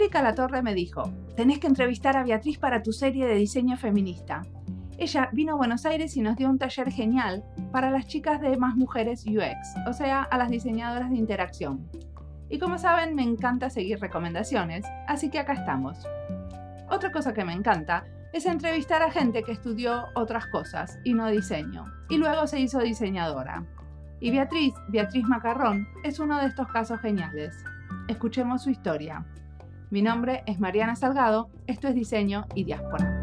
Erika 0.00 0.22
Latorre 0.22 0.62
me 0.62 0.72
dijo, 0.72 1.12
tenés 1.36 1.58
que 1.58 1.66
entrevistar 1.66 2.16
a 2.16 2.24
Beatriz 2.24 2.56
para 2.56 2.82
tu 2.82 2.90
serie 2.90 3.26
de 3.26 3.34
diseño 3.34 3.76
feminista. 3.76 4.40
Ella 4.96 5.28
vino 5.30 5.52
a 5.52 5.56
Buenos 5.56 5.84
Aires 5.84 6.16
y 6.16 6.22
nos 6.22 6.36
dio 6.36 6.48
un 6.48 6.56
taller 6.56 6.90
genial 6.90 7.44
para 7.70 7.90
las 7.90 8.06
chicas 8.06 8.40
de 8.40 8.56
Más 8.56 8.76
Mujeres 8.76 9.26
UX, 9.26 9.58
o 9.86 9.92
sea, 9.92 10.22
a 10.22 10.38
las 10.38 10.48
diseñadoras 10.48 11.10
de 11.10 11.16
interacción. 11.16 11.86
Y 12.48 12.58
como 12.58 12.78
saben, 12.78 13.14
me 13.14 13.22
encanta 13.22 13.68
seguir 13.68 14.00
recomendaciones, 14.00 14.86
así 15.06 15.28
que 15.28 15.38
acá 15.38 15.52
estamos. 15.52 15.98
Otra 16.88 17.12
cosa 17.12 17.34
que 17.34 17.44
me 17.44 17.52
encanta 17.52 18.06
es 18.32 18.46
entrevistar 18.46 19.02
a 19.02 19.10
gente 19.10 19.42
que 19.42 19.52
estudió 19.52 20.06
otras 20.14 20.46
cosas 20.46 20.98
y 21.04 21.12
no 21.12 21.28
diseño, 21.28 21.84
y 22.08 22.16
luego 22.16 22.46
se 22.46 22.58
hizo 22.58 22.78
diseñadora. 22.78 23.66
Y 24.18 24.30
Beatriz, 24.30 24.72
Beatriz 24.88 25.26
Macarrón, 25.28 25.86
es 26.04 26.20
uno 26.20 26.40
de 26.40 26.46
estos 26.46 26.68
casos 26.68 27.00
geniales. 27.00 27.54
Escuchemos 28.08 28.62
su 28.62 28.70
historia. 28.70 29.26
Mi 29.90 30.02
nombre 30.02 30.44
es 30.46 30.60
Mariana 30.60 30.94
Salgado, 30.94 31.48
esto 31.66 31.88
es 31.88 31.96
Diseño 31.96 32.46
y 32.54 32.62
Diáspora. 32.62 33.22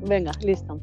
Venga, 0.00 0.32
listo. 0.40 0.80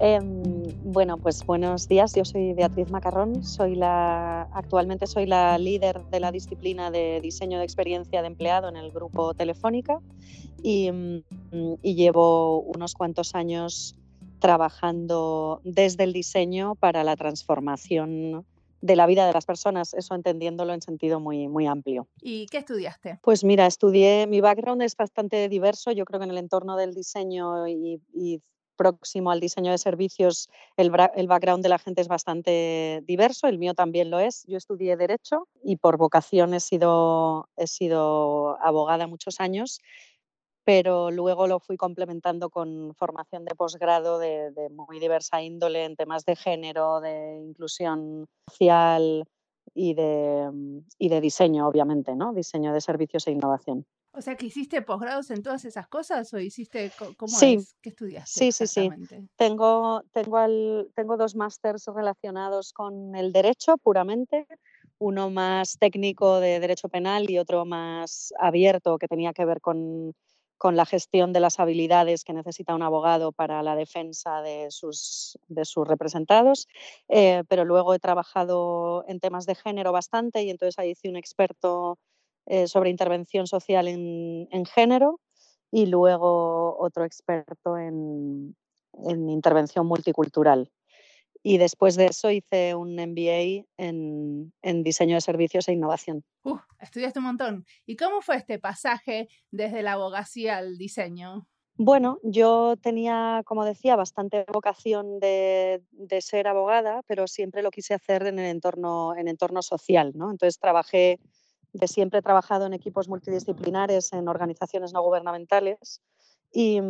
Em, 0.00 0.42
bueno, 0.84 1.18
pues 1.18 1.44
buenos 1.44 1.86
días. 1.86 2.14
Yo 2.14 2.24
soy 2.24 2.54
Beatriz 2.54 2.90
Macarrón. 2.90 3.44
Soy 3.44 3.74
la, 3.74 4.48
actualmente 4.54 5.06
soy 5.06 5.26
la 5.26 5.58
líder 5.58 6.02
de 6.06 6.18
la 6.18 6.32
disciplina 6.32 6.90
de 6.90 7.20
diseño 7.20 7.58
de 7.58 7.64
experiencia 7.64 8.22
de 8.22 8.26
empleado 8.28 8.70
en 8.70 8.76
el 8.76 8.90
grupo 8.90 9.34
Telefónica 9.34 10.00
y, 10.62 10.90
mm, 10.90 11.22
y 11.82 11.94
llevo 11.94 12.60
unos 12.60 12.94
cuantos 12.94 13.34
años 13.34 13.96
trabajando 14.42 15.60
desde 15.64 16.04
el 16.04 16.12
diseño 16.12 16.74
para 16.74 17.04
la 17.04 17.16
transformación 17.16 18.44
de 18.80 18.96
la 18.96 19.06
vida 19.06 19.24
de 19.24 19.32
las 19.32 19.46
personas, 19.46 19.94
eso 19.94 20.16
entendiéndolo 20.16 20.74
en 20.74 20.82
sentido 20.82 21.20
muy, 21.20 21.46
muy 21.46 21.66
amplio. 21.66 22.08
¿Y 22.20 22.46
qué 22.46 22.58
estudiaste? 22.58 23.20
Pues 23.22 23.44
mira, 23.44 23.66
estudié, 23.66 24.26
mi 24.26 24.40
background 24.40 24.82
es 24.82 24.96
bastante 24.96 25.48
diverso, 25.48 25.92
yo 25.92 26.04
creo 26.04 26.18
que 26.18 26.24
en 26.24 26.32
el 26.32 26.38
entorno 26.38 26.76
del 26.76 26.92
diseño 26.92 27.68
y, 27.68 28.02
y 28.12 28.42
próximo 28.76 29.30
al 29.30 29.38
diseño 29.38 29.70
de 29.70 29.78
servicios, 29.78 30.48
el, 30.76 30.90
el, 31.14 31.28
background 31.28 31.62
de 31.62 31.68
la 31.68 31.78
gente 31.78 32.00
es 32.00 32.08
bastante 32.08 33.02
diverso, 33.06 33.46
el 33.46 33.58
mío 33.58 33.74
también 33.74 34.10
lo 34.10 34.18
es. 34.18 34.44
Yo 34.48 34.56
estudié 34.56 34.96
Derecho 34.96 35.46
y 35.62 35.76
por 35.76 35.96
vocación 35.96 36.52
he 36.52 36.58
sido, 36.58 37.48
he 37.56 37.68
sido 37.68 38.60
abogada 38.60 39.06
muchos 39.06 39.38
años, 39.38 39.78
pero 40.64 41.10
luego 41.10 41.46
lo 41.46 41.60
fui 41.60 41.76
complementando 41.76 42.50
con 42.50 42.94
formación 42.94 43.44
de 43.44 43.54
posgrado 43.54 44.18
de, 44.18 44.50
de 44.52 44.68
muy 44.70 45.00
diversa 45.00 45.42
índole 45.42 45.84
en 45.84 45.96
temas 45.96 46.24
de 46.24 46.36
género, 46.36 47.00
de 47.00 47.40
inclusión 47.44 48.26
social 48.48 49.24
y 49.74 49.94
de, 49.94 50.50
y 50.98 51.08
de 51.08 51.20
diseño, 51.20 51.66
obviamente, 51.66 52.14
¿no? 52.14 52.32
diseño 52.32 52.72
de 52.72 52.80
servicios 52.80 53.26
e 53.26 53.32
innovación. 53.32 53.86
O 54.14 54.20
sea, 54.20 54.36
que 54.36 54.46
hiciste 54.46 54.82
posgrados 54.82 55.30
en 55.30 55.42
todas 55.42 55.64
esas 55.64 55.88
cosas 55.88 56.32
o 56.34 56.38
hiciste, 56.38 56.92
¿cómo 57.16 57.28
sí, 57.28 57.54
es? 57.54 57.74
¿Qué 57.80 57.88
estudiaste? 57.88 58.30
Sí, 58.30 58.52
sí, 58.52 58.66
sí. 58.66 58.90
Tengo, 59.36 60.02
tengo, 60.12 60.36
al, 60.36 60.90
tengo 60.94 61.16
dos 61.16 61.34
másters 61.34 61.86
relacionados 61.86 62.74
con 62.74 63.16
el 63.16 63.32
derecho 63.32 63.78
puramente, 63.78 64.46
uno 64.98 65.30
más 65.30 65.78
técnico 65.78 66.40
de 66.40 66.60
derecho 66.60 66.90
penal 66.90 67.30
y 67.30 67.38
otro 67.38 67.64
más 67.64 68.34
abierto 68.38 68.98
que 68.98 69.08
tenía 69.08 69.32
que 69.32 69.46
ver 69.46 69.62
con, 69.62 70.12
con 70.62 70.76
la 70.76 70.86
gestión 70.86 71.32
de 71.32 71.40
las 71.40 71.58
habilidades 71.58 72.22
que 72.22 72.32
necesita 72.32 72.72
un 72.72 72.82
abogado 72.82 73.32
para 73.32 73.64
la 73.64 73.74
defensa 73.74 74.42
de 74.42 74.70
sus, 74.70 75.36
de 75.48 75.64
sus 75.64 75.88
representados. 75.88 76.68
Eh, 77.08 77.42
pero 77.48 77.64
luego 77.64 77.94
he 77.94 77.98
trabajado 77.98 79.04
en 79.08 79.18
temas 79.18 79.44
de 79.44 79.56
género 79.56 79.90
bastante 79.90 80.44
y 80.44 80.50
entonces 80.50 80.78
ahí 80.78 80.90
hice 80.90 81.08
un 81.08 81.16
experto 81.16 81.98
eh, 82.46 82.68
sobre 82.68 82.90
intervención 82.90 83.48
social 83.48 83.88
en, 83.88 84.64
género 84.66 85.18
y 85.72 85.86
luego 85.86 86.78
otro 86.78 87.04
experto 87.04 87.76
en, 87.76 88.54
intervención 89.02 89.84
multicultural. 89.84 90.70
Y 91.42 91.58
después 91.58 91.96
de 91.96 92.06
eso 92.06 92.30
hice 92.30 92.74
un 92.74 92.94
MBA 92.94 93.66
en, 93.76 94.52
diseño 94.84 95.16
de 95.16 95.20
servicios 95.20 95.68
e 95.68 95.72
innovación. 95.72 96.24
estudiaste 96.80 97.18
un 97.18 97.24
montón. 97.24 97.66
¿Y 97.84 97.96
cómo 97.96 98.20
fue 98.20 98.36
este 98.36 98.58
pasaje 98.58 99.28
desde 99.50 99.82
la 99.82 99.92
abogacía 99.92 100.58
al 100.58 100.78
diseño? 100.78 101.48
Bueno, 101.76 102.20
yo 102.22 102.76
tenía, 102.76 103.42
como 103.44 103.64
decía, 103.64 103.96
bastante 103.96 104.44
vocación 104.52 105.18
de, 105.18 105.82
de, 105.90 106.20
ser 106.20 106.46
abogada, 106.46 107.02
pero 107.08 107.26
siempre 107.26 107.62
lo 107.62 107.70
quise 107.70 107.94
hacer 107.94 108.26
en 108.26 108.38
el 108.38 108.46
entorno, 108.46 109.16
en 109.16 109.26
entorno 109.26 109.62
social, 109.62 110.12
¿no? 110.14 110.30
Entonces 110.30 110.60
trabajé 110.60 111.18
de 111.72 111.88
siempre 111.88 112.18
he 112.20 112.22
trabajado 112.22 112.66
en 112.66 112.74
equipos 112.74 113.08
multidisciplinares, 113.08 114.12
en 114.12 114.28
organizaciones 114.28 114.92
no 114.92 115.02
gubernamentales 115.02 116.02
y, 116.52 116.80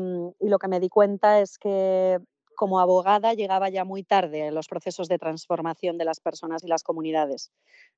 lo 0.41 0.59
que 0.59 0.69
me 0.69 0.81
di 0.81 0.89
cuenta 0.89 1.41
es 1.41 1.57
que 1.57 2.19
como 2.62 2.78
abogada 2.78 3.34
llegaba 3.34 3.71
ya 3.71 3.84
muy 3.84 4.05
tarde 4.05 4.47
en 4.47 4.55
los 4.55 4.69
procesos 4.69 5.09
de 5.09 5.19
transformación 5.19 5.99
de 5.99 6.05
las 6.05 6.21
personas 6.21 6.62
y 6.62 6.69
las 6.69 6.84
comunidades. 6.84 7.50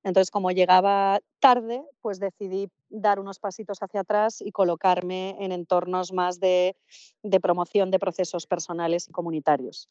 Entonces, 0.02 0.30
como 0.30 0.52
llegaba 0.52 1.20
tarde, 1.38 1.82
pues 2.00 2.18
decidí 2.18 2.70
dar 2.88 3.20
unos 3.20 3.38
pasitos 3.38 3.82
hacia 3.82 4.00
atrás 4.00 4.40
y 4.40 4.52
colocarme 4.52 5.36
en 5.38 5.52
entornos 5.52 6.14
más 6.14 6.40
de, 6.40 6.78
de 7.22 7.40
promoción 7.40 7.90
de 7.90 7.98
procesos 7.98 8.46
personales 8.46 9.06
y 9.06 9.12
comunitarios. 9.12 9.90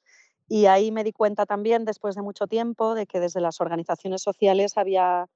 Y 0.50 0.66
ahí 0.66 0.91
me 0.91 1.03
di 1.03 1.12
cuenta 1.12 1.45
también, 1.45 1.85
después 1.85 2.16
de 2.16 2.23
mucho 2.23 2.47
tiempo, 2.47 2.95
de 2.95 3.06
que 3.06 3.19
desde 3.19 3.41
las 3.41 3.62
organizaciones 3.62 4.23
sociales 4.23 4.75
había 4.75 5.28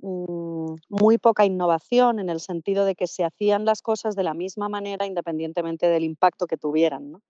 Mm, 0.00 0.74
muy 0.90 1.18
poca 1.18 1.44
innovación 1.46 2.18
en 2.20 2.28
el 2.28 2.40
sentido 2.40 2.84
de 2.84 2.94
que 2.94 3.06
se 3.06 3.24
hacían 3.24 3.64
las 3.64 3.82
cosas 3.82 4.14
de 4.14 4.24
la 4.24 4.34
misma 4.34 4.68
manera 4.68 5.06
independientemente 5.06 5.88
del 5.88 6.04
impacto 6.04 6.46
que 6.46 6.58
tuvieran. 6.58 7.20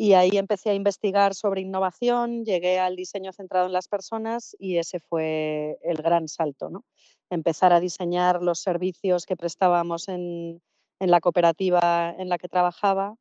Y 0.00 0.12
ahí 0.12 0.30
empecé 0.34 0.70
a 0.70 0.74
investigar 0.74 1.34
sobre 1.34 1.60
innovación, 1.60 2.44
llegué 2.44 2.78
al 2.78 2.94
diseño 2.94 3.32
centrado 3.32 3.66
en 3.66 3.72
las 3.72 3.88
personas 3.88 4.54
y 4.60 4.76
ese 4.76 5.00
fue 5.00 5.76
el 5.82 5.96
gran 5.96 6.28
salto. 6.28 6.70
¿no? 6.70 6.84
Empezar 7.30 7.72
a 7.72 7.80
diseñar 7.80 8.40
los 8.40 8.60
servicios 8.60 9.26
que 9.26 9.36
prestábamos 9.36 10.06
en, 10.06 10.62
en 11.00 11.10
la 11.10 11.20
cooperativa 11.20 12.14
en 12.16 12.28
la 12.28 12.38
que 12.38 12.48
trabajaba, 12.48 13.16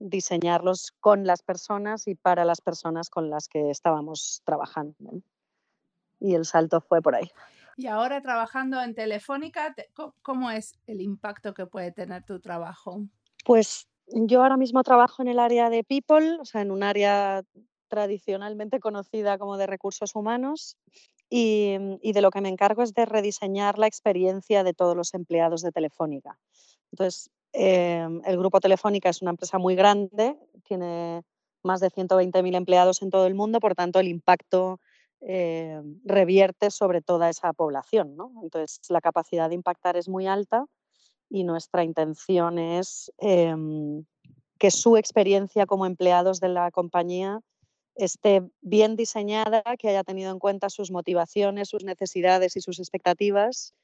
diseñarlos 0.00 0.90
con 0.98 1.28
las 1.28 1.44
personas 1.44 2.08
y 2.08 2.16
para 2.16 2.44
las 2.44 2.60
personas 2.60 3.08
con 3.08 3.30
las 3.30 3.46
que 3.46 3.70
estábamos 3.70 4.42
trabajando. 4.44 5.22
Y 6.18 6.34
el 6.34 6.44
salto 6.44 6.80
fue 6.80 7.00
por 7.00 7.14
ahí. 7.14 7.30
Y 7.76 7.86
ahora 7.86 8.20
trabajando 8.20 8.82
en 8.82 8.96
Telefónica, 8.96 9.76
¿cómo 10.22 10.50
es 10.50 10.74
el 10.88 11.02
impacto 11.02 11.54
que 11.54 11.66
puede 11.66 11.92
tener 11.92 12.24
tu 12.24 12.40
trabajo? 12.40 13.04
Pues 13.44 13.86
yo 14.12 14.42
ahora 14.42 14.56
mismo 14.56 14.82
trabajo 14.82 15.22
en 15.22 15.28
el 15.28 15.38
área 15.38 15.70
de 15.70 15.84
people, 15.84 16.38
o 16.40 16.44
sea, 16.44 16.62
en 16.62 16.70
un 16.70 16.82
área 16.82 17.42
tradicionalmente 17.88 18.80
conocida 18.80 19.36
como 19.38 19.56
de 19.56 19.66
recursos 19.66 20.14
humanos 20.14 20.76
y, 21.28 21.76
de 22.02 22.20
lo 22.22 22.30
que 22.30 22.40
me 22.40 22.48
encargo 22.48 22.82
es 22.82 22.94
de 22.94 23.04
rediseñar 23.04 23.78
la 23.78 23.86
experiencia 23.86 24.64
de 24.64 24.74
todos 24.74 24.96
los 24.96 25.14
empleados 25.14 25.62
de 25.62 25.72
Telefónica. 25.72 26.38
Entonces, 26.92 27.30
em, 27.52 28.20
el 28.24 28.36
grupo 28.38 28.60
Telefónica 28.60 29.08
es 29.08 29.22
una 29.22 29.32
empresa 29.32 29.58
muy 29.58 29.74
grande, 29.74 30.36
tiene 30.64 31.22
más 31.62 31.80
de 31.80 31.90
120.000 31.90 32.54
empleados 32.54 33.02
en 33.02 33.10
todo 33.10 33.26
el 33.26 33.34
mundo, 33.34 33.60
por 33.60 33.74
tanto, 33.74 34.00
el 34.00 34.08
impacto 34.08 34.80
eh, 35.20 35.80
revierte 36.04 36.70
sobre 36.70 37.02
toda 37.02 37.28
esa 37.28 37.52
población. 37.52 38.16
¿no? 38.16 38.32
Entonces, 38.42 38.80
la 38.88 39.00
capacidad 39.00 39.48
de 39.48 39.56
impactar 39.56 39.96
es 39.96 40.08
muy 40.08 40.26
alta 40.26 40.64
y 41.30 41.44
nuestra 41.44 41.84
intención 41.84 42.58
es 42.58 43.10
em, 43.18 44.04
que 44.58 44.70
su 44.70 44.96
experiencia 44.96 45.64
como 45.64 45.86
empleados 45.86 46.40
de 46.40 46.48
la 46.48 46.70
compañía 46.70 47.40
esté 47.94 48.42
bien 48.60 48.96
diseñada, 48.96 49.62
que 49.78 49.88
haya 49.88 50.04
tenido 50.04 50.32
en 50.32 50.38
cuenta 50.38 50.68
sus 50.68 50.90
motivaciones, 50.90 51.68
sus 51.68 51.84
necesidades 51.84 52.56
y 52.56 52.60
sus 52.60 52.78
expectativas 52.78 53.74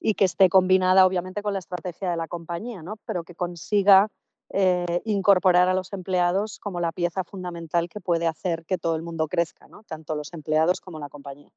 y 0.00 0.14
que 0.14 0.24
esté 0.24 0.48
combinada 0.48 1.06
obviamente 1.06 1.42
con 1.42 1.52
la 1.52 1.58
estrategia 1.58 2.10
de 2.10 2.16
la 2.16 2.28
compañía, 2.28 2.82
¿no? 2.82 2.96
pero 3.06 3.24
que 3.24 3.34
consiga 3.34 4.08
eh, 4.50 5.00
incorporar 5.04 5.68
a 5.68 5.74
los 5.74 5.92
empleados 5.92 6.58
como 6.58 6.80
la 6.80 6.92
pieza 6.92 7.24
fundamental 7.24 7.88
que 7.88 8.00
puede 8.00 8.26
hacer 8.26 8.64
que 8.66 8.78
todo 8.78 8.96
el 8.96 9.02
mundo 9.02 9.28
crezca, 9.28 9.68
¿no? 9.68 9.82
tanto 9.84 10.14
los 10.14 10.32
empleados 10.32 10.80
como 10.80 10.98
la 10.98 11.08
compañía. 11.08 11.50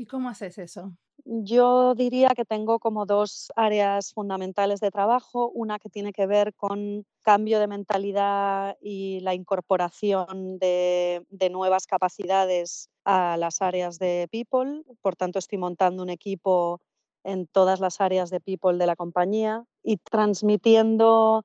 ¿Y 0.00 0.06
cómo 0.06 0.30
haces 0.30 0.56
eso? 0.56 0.96
Yo 1.26 1.94
diría 1.94 2.30
que 2.30 2.46
tengo 2.46 2.78
como 2.78 3.04
dos 3.04 3.52
áreas 3.54 4.14
fundamentales 4.14 4.80
de 4.80 4.90
trabajo. 4.90 5.50
Una 5.50 5.78
que 5.78 5.90
tiene 5.90 6.14
que 6.14 6.26
ver 6.26 6.54
con 6.54 7.04
cambio 7.20 7.60
de 7.60 7.66
mentalidad 7.66 8.78
y 8.80 9.20
la 9.20 9.34
incorporación 9.34 10.58
de, 10.58 11.22
de 11.28 11.50
nuevas 11.50 11.86
capacidades 11.86 12.88
a 13.04 13.36
las 13.36 13.60
áreas 13.60 13.98
de 13.98 14.26
people. 14.32 14.84
Por 15.02 15.16
tanto, 15.16 15.38
estoy 15.38 15.58
montando 15.58 16.02
un 16.02 16.08
equipo 16.08 16.80
en 17.22 17.46
todas 17.46 17.78
las 17.78 18.00
áreas 18.00 18.30
de 18.30 18.40
people 18.40 18.78
de 18.78 18.86
la 18.86 18.96
compañía 18.96 19.66
y 19.82 19.98
transmitiendo 19.98 21.44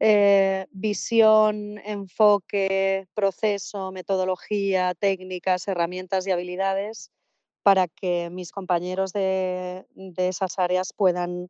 eh, 0.00 0.66
visión, 0.72 1.78
enfoque, 1.84 3.06
proceso, 3.14 3.92
metodología, 3.92 4.92
técnicas, 4.94 5.68
herramientas 5.68 6.26
y 6.26 6.32
habilidades 6.32 7.12
para 7.62 7.88
que 7.88 8.30
mis 8.30 8.50
compañeros 8.50 9.12
de, 9.12 9.86
esas 10.16 10.58
áreas 10.58 10.92
puedan 10.92 11.48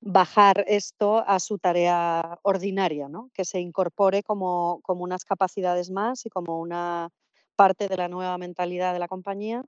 bajar 0.00 0.64
esto 0.66 1.24
a 1.26 1.40
su 1.40 1.58
tarea 1.58 2.38
ordinaria, 2.42 3.08
¿no? 3.08 3.30
que 3.34 3.44
se 3.44 3.60
incorpore 3.60 4.22
como, 4.22 4.80
como 4.82 5.04
unas 5.04 5.24
capacidades 5.24 5.90
más 5.90 6.26
y 6.26 6.30
como 6.30 6.60
una 6.60 7.10
parte 7.56 7.88
de 7.88 7.96
la 7.96 8.08
nueva 8.08 8.36
mentalidad 8.38 8.92
de 8.92 8.98
la 8.98 9.08
compañía. 9.08 9.64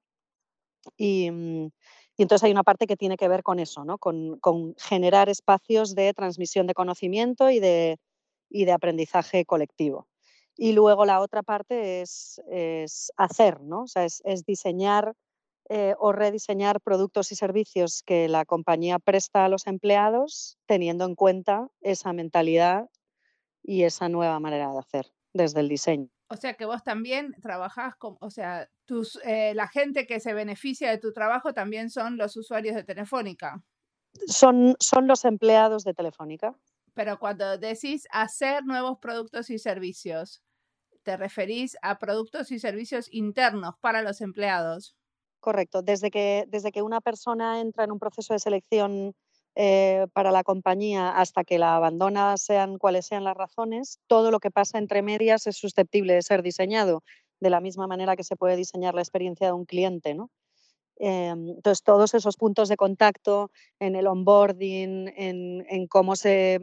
Y, 0.97 1.31
mm, 1.31 1.71
y 2.17 2.23
entonces 2.23 2.45
hay 2.45 2.53
una 2.53 2.63
parte 2.63 2.87
que 2.87 2.97
tiene 2.97 3.17
que 3.17 3.29
ver 3.29 3.43
con 3.43 3.59
eso, 3.59 3.85
¿no? 3.85 3.99
con, 3.99 4.75
generar 4.79 5.29
espacios 5.29 5.95
de 5.95 6.15
transmisión 6.15 6.67
de 6.67 6.75
conocimiento 6.75 7.51
y 7.51 7.61
de, 7.61 7.99
y 8.49 8.65
de 8.65 8.73
aprendizaje 8.73 9.45
colectivo. 9.45 10.07
Y 10.57 10.73
luego 10.73 11.05
la 11.05 11.21
otra 11.21 11.43
parte 11.43 12.01
es, 12.01 12.41
es 12.51 13.13
hacer, 13.19 13.61
¿no? 13.61 13.83
o 13.83 13.87
sea, 13.87 14.05
es, 14.05 14.23
es 14.25 14.47
diseñar 14.47 15.15
eh, 15.69 15.95
o 15.99 16.13
rediseñar 16.13 16.81
productos 16.81 17.33
y 17.33 17.35
servicios 17.35 18.03
que 18.05 18.29
la 18.29 18.45
compañía 18.45 18.99
presta 19.01 19.45
a 19.45 19.49
los 19.49 19.67
empleados 19.67 20.59
teniendo 20.67 21.05
en 21.05 21.17
cuenta 21.17 21.69
esa 21.81 22.13
mentalidad 22.13 22.89
y 23.65 23.83
esa 23.83 24.09
nueva 24.09 24.39
manera 24.39 24.71
de 24.71 24.79
hacer 24.79 25.07
desde 25.33 25.61
el 25.61 25.69
diseño. 25.69 26.09
O 26.29 26.37
sea 26.37 26.55
que 26.55 26.67
vos 26.67 26.85
también 26.85 27.35
trabajás 27.43 27.97
con, 27.97 28.17
o 28.21 28.31
sea, 28.31 28.69
tus, 28.85 29.19
eh, 29.25 29.55
la 29.55 29.69
gente 29.69 30.07
que 30.07 30.21
se 30.21 30.35
beneficia 30.35 30.91
de 30.91 30.99
tu 30.99 31.13
trabajo 31.13 31.53
también 31.53 31.91
son 31.91 32.17
los 32.17 32.37
usuarios 32.37 32.77
de 32.77 32.85
Telefónica. 32.85 33.63
Son, 34.27 34.77
son 34.81 35.07
los 35.07 35.25
empleados 35.25 35.85
de 35.85 35.95
Telefónica. 35.95 36.57
Pero 36.95 37.19
cuando 37.19 37.59
decís 37.59 38.07
hacer 38.11 38.65
nuevos 38.65 38.99
productos 38.99 39.51
y 39.51 39.59
servicios, 39.59 40.43
¿te 41.03 41.17
referís 41.17 41.77
a 41.83 41.99
productos 41.99 42.51
y 42.51 42.59
servicios 42.59 43.09
internos 43.13 43.75
para 43.81 44.03
los 44.03 44.21
empleados? 44.21 44.97
Correcto. 45.41 45.83
Desde 45.83 46.11
que, 46.11 46.45
desde 46.49 46.73
que 46.73 46.83
una 46.83 47.01
persona 47.01 47.61
entra 47.61 47.85
en 47.85 47.93
un 47.93 47.99
proceso 47.99 48.33
de 48.33 48.41
selección 48.41 49.15
eh, 49.55 50.07
para 50.13 50.33
la 50.33 50.43
compañía 50.45 51.11
hasta 51.11 51.45
que 51.45 51.59
la 51.59 51.77
abandona, 51.77 52.37
sean 52.37 52.79
cuales 52.79 53.07
sean 53.07 53.25
las 53.25 53.37
razones, 53.37 54.01
todo 54.07 54.31
lo 54.31 54.39
que 54.41 54.51
pasa 54.51 54.79
entre 54.79 55.03
medias 55.03 55.47
es 55.47 55.57
susceptible 55.57 56.15
de 56.15 56.23
ser 56.23 56.43
diseñado 56.43 57.03
de 57.41 57.51
la 57.51 57.61
misma 57.61 57.87
manera 57.87 58.17
que 58.17 58.25
se 58.25 58.37
puede 58.37 58.57
diseñar 58.57 58.95
la 58.95 59.03
experiencia 59.03 59.47
de 59.47 59.53
un 59.53 59.65
cliente, 59.65 60.15
¿no? 60.15 60.31
Em, 60.99 61.51
entonces, 61.51 61.83
todos 61.83 62.15
esos 62.15 62.37
puntos 62.37 62.69
de 62.69 62.77
contacto 62.77 63.51
en 63.79 63.97
el 63.97 64.07
onboarding, 64.07 65.13
en, 65.17 65.87
cómo 65.89 66.17
se, 66.17 66.61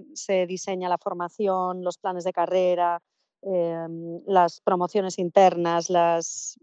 diseña 0.48 0.90
la 0.90 0.98
formación, 0.98 1.84
los 1.84 1.98
planes 1.98 2.24
de 2.24 2.34
carrera, 2.34 3.00
em, 3.44 4.22
las 4.26 4.60
promociones 4.62 5.20
internas, 5.20 5.90
las 5.90 6.58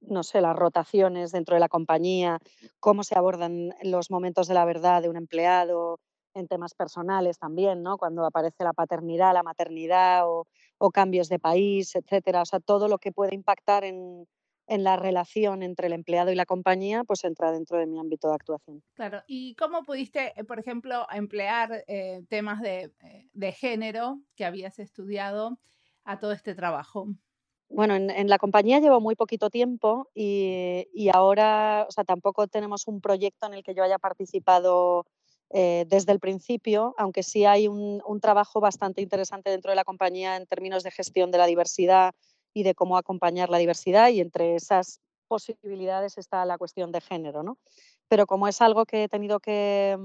no 0.00 0.22
sé, 0.22 0.40
las 0.40 0.56
rotaciones 0.56 1.32
dentro 1.32 1.54
de 1.54 1.60
la 1.60 1.68
compañía, 1.68 2.38
cómo 2.80 3.04
se 3.04 3.16
abordan 3.16 3.74
los 3.82 4.10
momentos 4.10 4.48
de 4.48 4.54
la 4.54 4.64
verdad 4.64 5.02
de 5.02 5.08
un 5.08 5.16
empleado 5.16 5.98
en 6.34 6.48
temas 6.48 6.74
personales 6.74 7.38
también, 7.38 7.82
¿no? 7.82 7.98
Cuando 7.98 8.24
aparece 8.24 8.64
la 8.64 8.72
paternidad, 8.72 9.34
la 9.34 9.42
maternidad 9.42 10.24
o, 10.26 10.46
cambios 10.92 11.28
de 11.28 11.38
país, 11.38 11.94
etcétera. 11.94 12.42
O 12.42 12.46
sea, 12.46 12.60
todo 12.60 12.88
lo 12.88 12.98
que 12.98 13.12
puede 13.12 13.34
impactar 13.34 13.84
en, 13.84 14.26
la 14.66 14.96
relación 14.96 15.64
entre 15.64 15.88
el 15.88 15.92
empleado 15.92 16.30
y 16.30 16.36
la 16.36 16.46
compañía, 16.46 17.02
pues 17.02 17.24
entra 17.24 17.50
dentro 17.50 17.76
de 17.76 17.86
mi 17.86 17.98
ámbito 17.98 18.28
de 18.28 18.34
actuación. 18.34 18.84
Claro, 18.94 19.20
¿y 19.26 19.56
cómo 19.56 19.82
pudiste, 19.82 20.32
eh, 20.36 20.44
por 20.44 20.60
ejemplo, 20.60 21.08
emplear 21.10 21.84
eh, 21.88 22.22
temas 22.28 22.60
de, 22.60 22.92
eh, 23.00 23.28
de, 23.32 23.50
género 23.50 24.20
que 24.36 24.44
habías 24.44 24.78
estudiado 24.78 25.58
a 26.04 26.20
todo 26.20 26.30
este 26.30 26.54
trabajo? 26.54 27.08
Bueno, 27.70 27.94
en, 27.94 28.28
la 28.28 28.38
compañía 28.38 28.80
llevo 28.80 29.00
muy 29.00 29.14
poquito 29.14 29.48
tiempo 29.48 30.08
y, 30.12 31.08
ahora, 31.14 31.86
o 31.88 31.92
sea, 31.92 32.02
tampoco 32.02 32.48
tenemos 32.48 32.88
un 32.88 33.00
proyecto 33.00 33.46
en 33.46 33.54
el 33.54 33.62
que 33.62 33.74
yo 33.74 33.84
haya 33.84 33.98
participado 33.98 35.06
eh, 35.50 35.84
desde 35.88 36.10
el 36.10 36.18
principio, 36.18 36.94
aunque 36.98 37.22
sí 37.22 37.44
hay 37.44 37.68
un, 37.68 38.02
trabajo 38.20 38.60
bastante 38.60 39.02
interesante 39.02 39.50
dentro 39.50 39.70
de 39.70 39.76
la 39.76 39.84
compañía 39.84 40.36
en 40.36 40.46
términos 40.46 40.82
de 40.82 40.90
gestión 40.90 41.30
de 41.30 41.38
la 41.38 41.46
diversidad 41.46 42.12
y 42.52 42.64
de 42.64 42.74
cómo 42.74 42.96
acompañar 42.98 43.50
la 43.50 43.58
diversidad 43.58 44.08
y 44.08 44.20
entre 44.20 44.56
esas 44.56 45.00
posibilidades 45.28 46.18
está 46.18 46.44
la 46.44 46.58
cuestión 46.58 46.90
de 46.90 47.00
género, 47.00 47.44
¿no? 47.44 47.56
Pero 48.08 48.26
como 48.26 48.48
es 48.48 48.60
algo 48.60 48.84
que 48.84 49.04
he 49.04 49.08
tenido 49.08 49.38
que, 49.38 49.96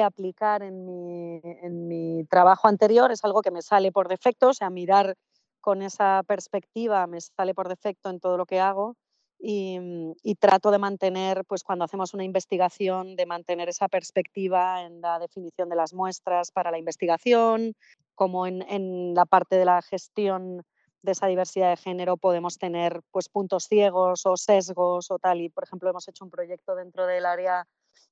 aplicar 0.00 0.62
en 0.62 0.86
mi, 0.86 1.40
en 1.42 1.88
mi 1.88 2.24
trabajo 2.30 2.68
anterior, 2.68 3.10
es 3.10 3.24
algo 3.24 3.42
que 3.42 3.50
me 3.50 3.62
sale 3.62 3.90
por 3.90 4.06
defecto, 4.06 4.50
o 4.50 4.54
sea, 4.54 4.70
mirar 4.70 5.16
con 5.60 5.82
esa 5.82 6.22
perspectiva 6.26 7.06
me 7.06 7.20
sale 7.20 7.54
por 7.54 7.68
defecto 7.68 8.10
en 8.10 8.20
todo 8.20 8.36
lo 8.36 8.46
que 8.46 8.60
hago 8.60 8.96
mm, 9.40 10.12
y, 10.22 10.34
trato 10.36 10.70
de 10.70 10.78
mantener, 10.78 11.44
pues 11.46 11.62
cuando 11.62 11.84
hacemos 11.84 12.14
una 12.14 12.24
investigación, 12.24 13.16
de 13.16 13.26
mantener 13.26 13.68
esa 13.68 13.88
perspectiva 13.88 14.82
en 14.82 15.00
la 15.00 15.18
definición 15.18 15.68
de 15.68 15.76
las 15.76 15.92
muestras 15.94 16.50
para 16.50 16.70
la 16.70 16.78
investigación, 16.78 17.74
como 18.14 18.46
en, 18.46 19.14
la 19.14 19.26
parte 19.26 19.56
de 19.56 19.64
la 19.64 19.82
gestión 19.82 20.62
de 21.02 21.12
esa 21.12 21.26
diversidad 21.26 21.70
de 21.70 21.76
género 21.78 22.18
podemos 22.18 22.58
tener 22.58 23.00
pues 23.10 23.30
puntos 23.30 23.64
ciegos 23.64 24.26
o 24.26 24.36
sesgos 24.36 25.10
o 25.10 25.18
tal. 25.18 25.40
Y 25.40 25.48
por 25.48 25.64
ejemplo 25.64 25.88
hemos 25.88 26.06
hecho 26.08 26.24
un 26.24 26.30
proyecto 26.30 26.74
dentro 26.74 27.06
del 27.06 27.24
área 27.24 27.66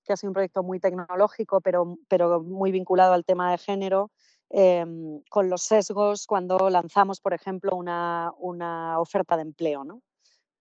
que 0.05 0.15
ha 0.15 0.17
sido 0.17 0.31
un 0.31 0.35
proyecto 0.35 0.63
muy 0.63 0.81
tecnológico, 0.81 1.61
pero, 1.61 1.99
pero 2.09 2.43
muy 2.43 2.73
vinculado 2.73 3.13
al 3.13 3.27
tema 3.27 3.51
de 3.51 3.59
género, 3.59 4.11
Em, 4.51 5.21
con 5.29 5.51
los 5.51 5.63
sesgos 5.63 6.27
cuando 6.27 6.71
lanzamos, 6.71 7.21
por 7.21 7.35
ejemplo, 7.35 7.77
una, 7.77 8.33
oferta 8.99 9.37
de 9.37 9.43
empleo, 9.43 9.85
¿no? 9.85 10.03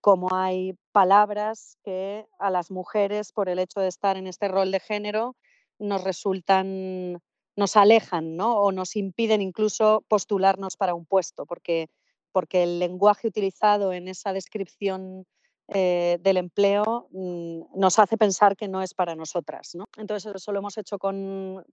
Como 0.02 0.34
hay 0.34 0.78
palabras 0.92 1.78
que 1.84 2.28
a 2.40 2.50
las 2.52 2.70
mujeres, 2.70 3.32
por 3.32 3.50
el 3.50 3.60
hecho 3.60 3.80
de 3.80 3.88
estar 3.88 4.18
en 4.18 4.28
este 4.28 4.50
rol 4.50 4.72
de 4.72 4.82
género, 4.82 5.36
nos 5.80 6.04
resultan, 6.04 7.22
nos 7.56 7.78
alejan, 7.78 8.36
¿no? 8.36 8.58
O 8.58 8.72
nos 8.72 8.96
impiden 8.98 9.42
incluso 9.42 10.04
postularnos 10.10 10.76
para 10.78 10.94
un 10.94 11.06
puesto, 11.06 11.46
porque, 11.46 11.88
porque 12.34 12.64
el 12.64 12.80
lenguaje 12.80 13.28
utilizado 13.28 13.94
en 13.94 14.10
esa 14.10 14.34
descripción 14.34 15.26
eh, 15.74 16.18
del 16.22 16.38
empleo 16.38 17.10
mm, 17.12 17.78
nos 17.80 18.00
hace 18.00 18.18
pensar 18.18 18.56
que 18.56 18.70
no 18.70 18.82
es 18.82 18.94
para 18.94 19.16
nosotras. 19.16 19.76
¿no? 19.76 19.86
Entonces, 19.98 20.34
eso 20.36 20.52
lo 20.54 20.60
hemos 20.60 20.78
hecho 20.78 20.98
con, 20.98 21.66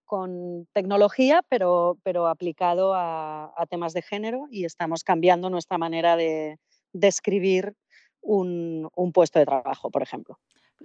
tecnología, 0.73 1.45
pero, 1.49 1.99
pero 2.03 2.27
aplicado 2.27 2.95
a, 2.95 3.53
temas 3.71 3.93
de 3.93 4.03
género 4.03 4.47
y 4.51 4.65
estamos 4.65 5.05
cambiando 5.05 5.49
nuestra 5.49 5.79
manera 5.79 6.17
de 6.17 6.59
describir 6.93 7.75
un, 8.21 8.89
un 8.95 9.13
puesto 9.13 9.39
de 9.39 9.47
trabajo, 9.47 9.91
por 9.91 10.03
ejemplo. 10.03 10.39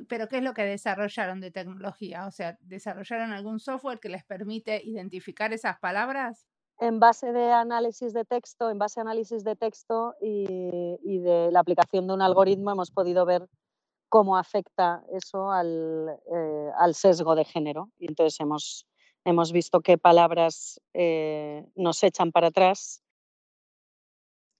¿Pero 0.07 0.27
qué 0.27 0.37
es 0.37 0.43
lo 0.43 0.53
que 0.53 0.63
desarrollaron 0.63 1.41
de 1.41 1.51
tecnología? 1.51 2.27
O 2.27 2.31
sea, 2.31 2.57
¿desarrollaron 2.61 3.31
algún 3.31 3.59
software 3.59 3.99
que 3.99 4.09
les 4.09 4.23
permite 4.23 4.81
identificar 4.83 5.51
esas 5.51 5.79
palabras? 5.79 6.47
En 6.79 6.99
base 6.99 7.31
de 7.33 7.51
análisis 7.51 8.13
de 8.13 8.25
texto, 8.25 8.69
en 8.69 8.77
base 8.77 8.99
a 8.99 9.03
análisis 9.03 9.43
de 9.43 9.55
texto 9.55 10.15
y, 10.21 11.19
de 11.19 11.49
la 11.51 11.59
aplicación 11.59 12.07
de 12.07 12.13
un 12.13 12.21
algoritmo 12.21 12.71
hemos 12.71 12.91
podido 12.91 13.25
ver 13.25 13.47
cómo 14.07 14.37
afecta 14.37 15.03
eso 15.11 15.51
al, 15.51 16.09
eh, 16.31 16.93
sesgo 16.93 17.35
de 17.35 17.45
género. 17.45 17.91
Y 17.99 18.07
entonces 18.07 18.39
hemos, 18.39 18.87
hemos 19.25 19.51
visto 19.51 19.81
qué 19.81 19.97
palabras 19.97 20.81
eh, 20.93 21.65
nos 21.75 22.01
echan 22.03 22.31
para 22.31 22.47
atrás 22.47 23.03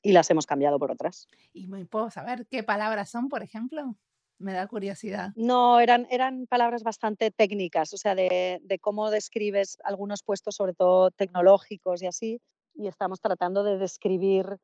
y 0.02 0.12
las 0.12 0.30
hemos 0.30 0.46
cambiado 0.46 0.78
por 0.78 0.92
otras. 0.92 1.28
¿Y 1.54 1.68
puedo 1.86 2.10
saber 2.12 2.48
qué 2.48 2.64
palabras 2.64 3.10
son, 3.10 3.30
por 3.30 3.44
ejemplo? 3.44 3.96
Me 4.40 4.54
da 4.54 4.68
curiosidad. 4.68 5.32
No, 5.36 5.80
eran, 5.80 6.08
eran 6.10 6.48
palabras 6.48 6.84
bastante 6.84 7.30
técnicas, 7.32 7.94
o 7.94 7.98
sea, 7.98 8.16
de, 8.16 8.80
cómo 8.82 9.12
describes 9.12 9.78
algunos 9.84 10.24
puestos, 10.24 10.56
sobre 10.56 10.74
todo 10.74 11.12
tecnológicos 11.12 12.02
y 12.02 12.08
así, 12.08 12.42
y 12.74 12.88
estamos 12.88 13.20
tratando 13.20 13.64
de 13.64 13.78
describir 13.78 14.58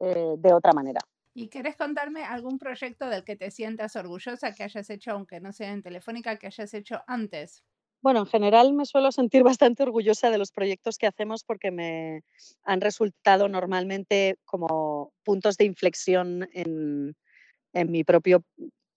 eh, 0.00 0.34
de 0.36 0.52
otra 0.52 0.72
manera. 0.72 1.00
¿Y 1.34 1.48
querés 1.48 1.76
contarme 1.76 2.24
algún 2.24 2.58
proyecto 2.58 3.08
del 3.08 3.24
que 3.24 3.36
te 3.36 3.50
sientas 3.50 3.96
orgullosa 3.96 4.52
que 4.52 4.64
hayas 4.64 4.90
hecho, 4.90 5.12
aunque 5.12 5.40
no 5.40 5.52
sea 5.52 5.72
en 5.72 5.82
Telefónica, 5.82 6.36
que 6.36 6.48
hayas 6.48 6.74
hecho 6.74 7.00
antes? 7.06 7.64
Bueno, 8.02 8.20
en 8.20 8.26
general 8.26 8.74
me 8.74 8.84
suelo 8.84 9.12
sentir 9.12 9.42
bastante 9.58 9.84
orgullosa 9.84 10.30
de 10.30 10.38
los 10.38 10.50
proyectos 10.50 10.98
que 10.98 11.06
hacemos 11.06 11.44
porque 11.44 11.70
me 11.70 12.22
han 12.64 12.80
resultado 12.80 13.48
normalmente 13.48 14.36
como 14.44 15.12
puntos 15.22 15.56
de 15.56 15.64
inflexión 15.64 16.48
en, 16.52 17.14
en 17.72 17.90
mi 17.90 18.04
propio 18.04 18.44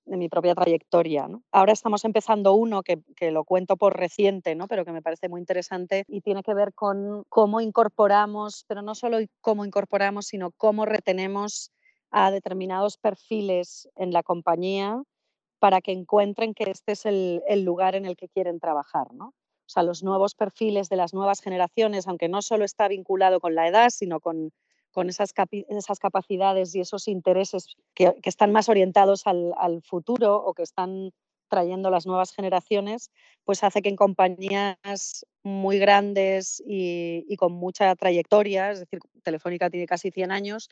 de 0.05 0.17
mi 0.17 0.29
propia 0.29 0.55
trayectoria. 0.55 1.27
Ahora 1.51 1.73
estamos 1.73 2.05
empezando 2.05 2.53
uno 2.53 2.83
que, 2.83 3.01
lo 3.31 3.43
cuento 3.43 3.75
por 3.77 3.97
reciente, 3.97 4.55
¿no? 4.55 4.67
pero 4.67 4.85
que 4.85 4.91
me 4.91 5.01
parece 5.01 5.29
muy 5.29 5.39
interesante 5.39 6.03
y 6.07 6.21
tiene 6.21 6.43
que 6.43 6.53
ver 6.53 6.73
con 6.73 7.23
cómo 7.29 7.61
incorporamos, 7.61 8.65
pero 8.67 8.81
no 8.81 8.95
solo 8.95 9.17
cómo 9.41 9.65
incorporamos, 9.65 10.27
sino 10.27 10.51
cómo 10.51 10.85
retenemos 10.85 11.71
a 12.11 12.31
determinados 12.31 12.97
perfiles 12.97 13.89
en 13.95 14.11
la 14.11 14.23
compañía 14.23 15.01
para 15.59 15.81
que 15.81 15.91
encuentren 15.91 16.53
que 16.53 16.69
este 16.69 16.91
es 16.91 17.05
el, 17.05 17.41
lugar 17.63 17.95
en 17.95 18.05
el 18.05 18.15
que 18.15 18.29
quieren 18.29 18.59
trabajar. 18.59 19.13
¿no? 19.13 19.27
o 19.27 19.69
sea, 19.69 19.83
los 19.83 20.03
nuevos 20.03 20.35
perfiles 20.35 20.89
de 20.89 20.97
las 20.97 21.13
nuevas 21.13 21.41
generaciones, 21.41 22.07
aunque 22.07 22.29
no 22.29 22.41
solo 22.41 22.65
está 22.65 22.87
vinculado 22.87 23.39
con 23.39 23.55
la 23.55 23.67
edad, 23.67 23.89
sino 23.89 24.19
con, 24.19 24.51
con 24.95 25.09
esas, 25.09 25.33
esas, 25.67 25.99
capacidades 25.99 26.73
y 26.73 26.79
esos 26.79 27.09
intereses 27.09 27.75
que, 27.93 28.15
están 28.23 28.53
más 28.53 28.69
orientados 28.69 29.27
al, 29.27 29.81
futuro 29.83 30.37
o 30.37 30.53
que 30.53 30.63
están 30.63 31.11
trayendo 31.49 31.91
las 31.91 32.07
nuevas 32.07 32.31
generaciones, 32.31 33.11
pues 33.43 33.63
hace 33.65 33.81
que 33.81 33.89
en 33.89 33.97
compañías 33.97 35.25
muy 35.43 35.79
grandes 35.79 36.63
y, 36.65 37.25
y 37.27 37.35
con 37.35 37.51
mucha 37.51 37.93
trayectoria, 37.95 38.71
es 38.71 38.79
decir, 38.79 38.99
Telefónica 39.21 39.69
tiene 39.69 39.85
casi 39.85 40.11
100 40.11 40.31
años, 40.31 40.69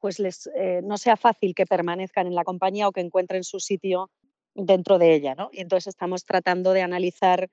pues 0.00 0.18
les, 0.18 0.50
eh, 0.56 0.80
no 0.82 0.98
sea 0.98 1.16
fácil 1.16 1.54
que 1.54 1.64
permanezcan 1.64 2.26
en 2.26 2.34
la 2.34 2.42
compañía 2.42 2.88
o 2.88 2.92
que 2.92 3.00
encuentren 3.00 3.44
su 3.44 3.60
sitio 3.60 4.10
dentro 4.54 4.98
de 4.98 5.14
ella. 5.14 5.36
¿no? 5.36 5.48
Y 5.52 5.60
entonces 5.60 5.86
estamos 5.86 6.24
tratando 6.24 6.72
de 6.72 6.82
analizar 6.82 7.48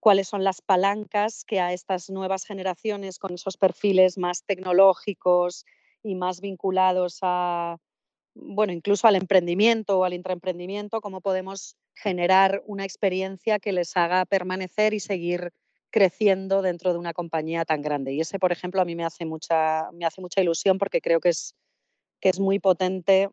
cuáles 0.00 0.28
son 0.28 0.42
las 0.42 0.62
palancas 0.62 1.44
que 1.44 1.60
a 1.60 1.72
estas 1.72 2.10
nuevas 2.10 2.44
generaciones 2.44 3.18
con 3.18 3.34
esos 3.34 3.56
perfiles 3.56 4.18
más 4.18 4.44
tecnológicos 4.44 5.66
y 6.02 6.14
más 6.14 6.40
vinculados 6.40 7.18
a, 7.22 7.76
bueno, 8.34 8.72
incluso 8.72 9.06
al 9.06 9.16
emprendimiento 9.16 9.98
o 9.98 10.04
al 10.04 10.14
intraemprendimiento, 10.14 11.00
cómo 11.00 11.20
podemos 11.20 11.76
generar 11.94 12.62
una 12.66 12.84
experiencia 12.84 13.58
que 13.58 13.72
les 13.72 13.96
haga 13.96 14.24
permanecer 14.24 14.94
y 14.94 15.00
seguir 15.00 15.52
creciendo 15.90 16.62
dentro 16.62 16.92
de 16.92 16.98
una 16.98 17.12
compañía 17.12 17.64
tan 17.64 17.82
grande. 17.82 18.12
Y 18.12 18.20
ese, 18.20 18.38
por 18.38 18.52
ejemplo, 18.52 18.80
a 18.80 18.84
mí 18.84 18.94
me 18.94 19.04
hace 19.04 19.26
mucha, 19.26 19.90
me 19.92 20.06
hace 20.06 20.20
mucha 20.20 20.40
ilusión 20.40 20.78
porque 20.78 21.00
creo 21.00 21.20
que 21.20 21.30
es, 21.30 21.54
que 22.20 22.28
es 22.28 22.40
muy 22.40 22.58
potente 22.58 23.28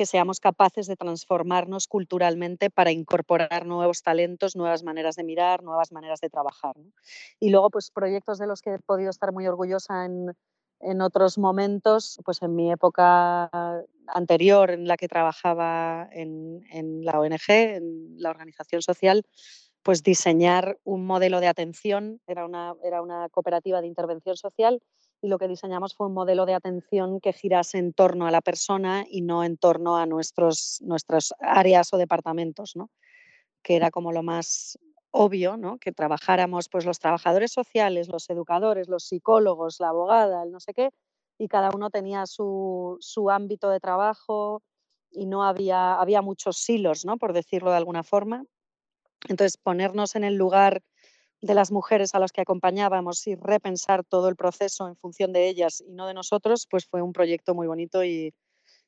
que 0.00 0.06
seamos 0.06 0.40
capaces 0.40 0.86
de 0.86 0.96
transformarnos 0.96 1.86
culturalmente 1.86 2.70
para 2.70 2.90
incorporar 2.90 3.66
nuevos 3.66 4.02
talentos, 4.02 4.56
nuevas 4.56 4.82
maneras 4.82 5.14
de 5.14 5.24
mirar, 5.24 5.62
nuevas 5.62 5.92
maneras 5.92 6.20
de 6.22 6.30
trabajar. 6.30 6.74
Y 7.38 7.50
luego, 7.50 7.68
pues 7.68 7.90
proyectos 7.90 8.38
de 8.38 8.46
los 8.46 8.62
que 8.62 8.72
he 8.72 8.78
podido 8.78 9.10
estar 9.10 9.30
muy 9.30 9.46
orgullosa 9.46 10.06
en, 10.06 10.34
en 10.80 11.02
otros 11.02 11.36
momentos, 11.36 12.18
pues 12.24 12.40
en 12.40 12.54
mi 12.54 12.72
época 12.72 13.50
anterior 14.06 14.70
en 14.70 14.88
la 14.88 14.96
que 14.96 15.06
trabajaba 15.06 16.08
en, 16.12 16.64
en, 16.70 17.04
la 17.04 17.20
ONG, 17.20 17.50
en 17.50 18.14
la 18.16 18.30
organización 18.30 18.80
social, 18.80 19.26
pues 19.82 20.02
diseñar 20.02 20.78
un 20.82 21.04
modelo 21.04 21.40
de 21.40 21.48
atención, 21.48 22.22
era 22.26 22.46
una, 22.46 22.72
era 22.82 23.02
una 23.02 23.28
cooperativa 23.28 23.82
de 23.82 23.88
intervención 23.88 24.38
social 24.38 24.80
y 25.22 25.28
lo 25.28 25.38
que 25.38 25.48
diseñamos 25.48 25.94
fue 25.94 26.06
un 26.06 26.14
modelo 26.14 26.46
de 26.46 26.54
atención 26.54 27.20
que 27.20 27.32
girase 27.32 27.78
en 27.78 27.92
torno 27.92 28.26
a 28.26 28.30
la 28.30 28.40
persona 28.40 29.04
y 29.08 29.20
no 29.20 29.44
en 29.44 29.58
torno 29.58 29.96
a 29.96 30.06
nuestros, 30.06 30.78
nuestras 30.82 31.34
áreas 31.40 31.92
o 31.92 31.98
departamentos, 31.98 32.74
¿no? 32.74 32.90
que 33.62 33.76
era 33.76 33.90
como 33.90 34.12
lo 34.12 34.22
más 34.22 34.78
obvio, 35.10 35.56
¿no? 35.56 35.78
que 35.78 35.92
trabajáramos 35.92 36.68
pues, 36.70 36.86
los 36.86 36.98
trabajadores 36.98 37.52
sociales, 37.52 38.08
los 38.08 38.30
educadores, 38.30 38.88
los 38.88 39.04
psicólogos, 39.04 39.80
la 39.80 39.88
abogada, 39.88 40.42
el 40.42 40.52
no 40.52 40.60
sé 40.60 40.72
qué, 40.72 40.90
y 41.36 41.48
cada 41.48 41.70
uno 41.74 41.90
tenía 41.90 42.26
su, 42.26 42.96
su 43.00 43.30
ámbito 43.30 43.70
de 43.70 43.80
trabajo 43.80 44.62
y 45.10 45.26
no 45.26 45.44
había, 45.44 45.94
había 45.94 46.22
muchos 46.22 46.58
silos, 46.58 47.04
¿no? 47.04 47.18
por 47.18 47.32
decirlo 47.32 47.70
de 47.70 47.76
alguna 47.76 48.02
forma. 48.02 48.44
Entonces, 49.28 49.58
ponernos 49.58 50.16
en 50.16 50.24
el 50.24 50.36
lugar 50.36 50.82
de 51.42 51.54
las 51.54 51.70
mujeres 51.70 52.14
a 52.14 52.18
las 52.18 52.32
que 52.32 52.40
acompañábamos 52.40 53.26
y 53.26 53.34
repensar 53.34 54.04
todo 54.04 54.28
el 54.28 54.36
proceso 54.36 54.88
en 54.88 54.96
función 54.96 55.32
de 55.32 55.48
ellas 55.48 55.82
y 55.86 55.92
no 55.92 56.06
de 56.06 56.14
nosotros, 56.14 56.66
pues 56.70 56.86
fue 56.86 57.02
un 57.02 57.12
proyecto 57.12 57.54
muy 57.54 57.66
bonito 57.66 58.04
y, 58.04 58.34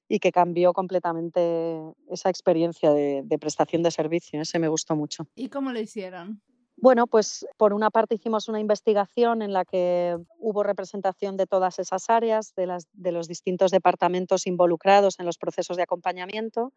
y 0.08 0.18
que 0.18 0.32
cambió 0.32 0.72
completamente 0.72 1.80
esa 2.10 2.28
experiencia 2.28 2.92
de, 2.92 3.22
de, 3.24 3.38
prestación 3.38 3.82
de 3.82 3.90
servicio. 3.90 4.40
Ese 4.40 4.58
me 4.58 4.68
gustó 4.68 4.94
mucho. 4.94 5.26
¿Y 5.34 5.48
cómo 5.48 5.72
lo 5.72 5.80
hicieron? 5.80 6.42
Bueno, 6.76 7.06
pues 7.06 7.46
por 7.56 7.72
una 7.72 7.90
parte 7.90 8.16
hicimos 8.16 8.48
una 8.48 8.58
investigación 8.58 9.40
en 9.40 9.52
la 9.52 9.64
que 9.64 10.18
hubo 10.38 10.62
representación 10.62 11.36
de 11.36 11.46
todas 11.46 11.78
esas 11.78 12.10
áreas, 12.10 12.54
de, 12.56 12.66
las, 12.66 12.88
de 12.92 13.12
los 13.12 13.28
distintos 13.28 13.70
departamentos 13.70 14.46
involucrados 14.46 15.18
en 15.20 15.26
los 15.26 15.38
procesos 15.38 15.76
de 15.76 15.84
acompañamiento 15.84 16.72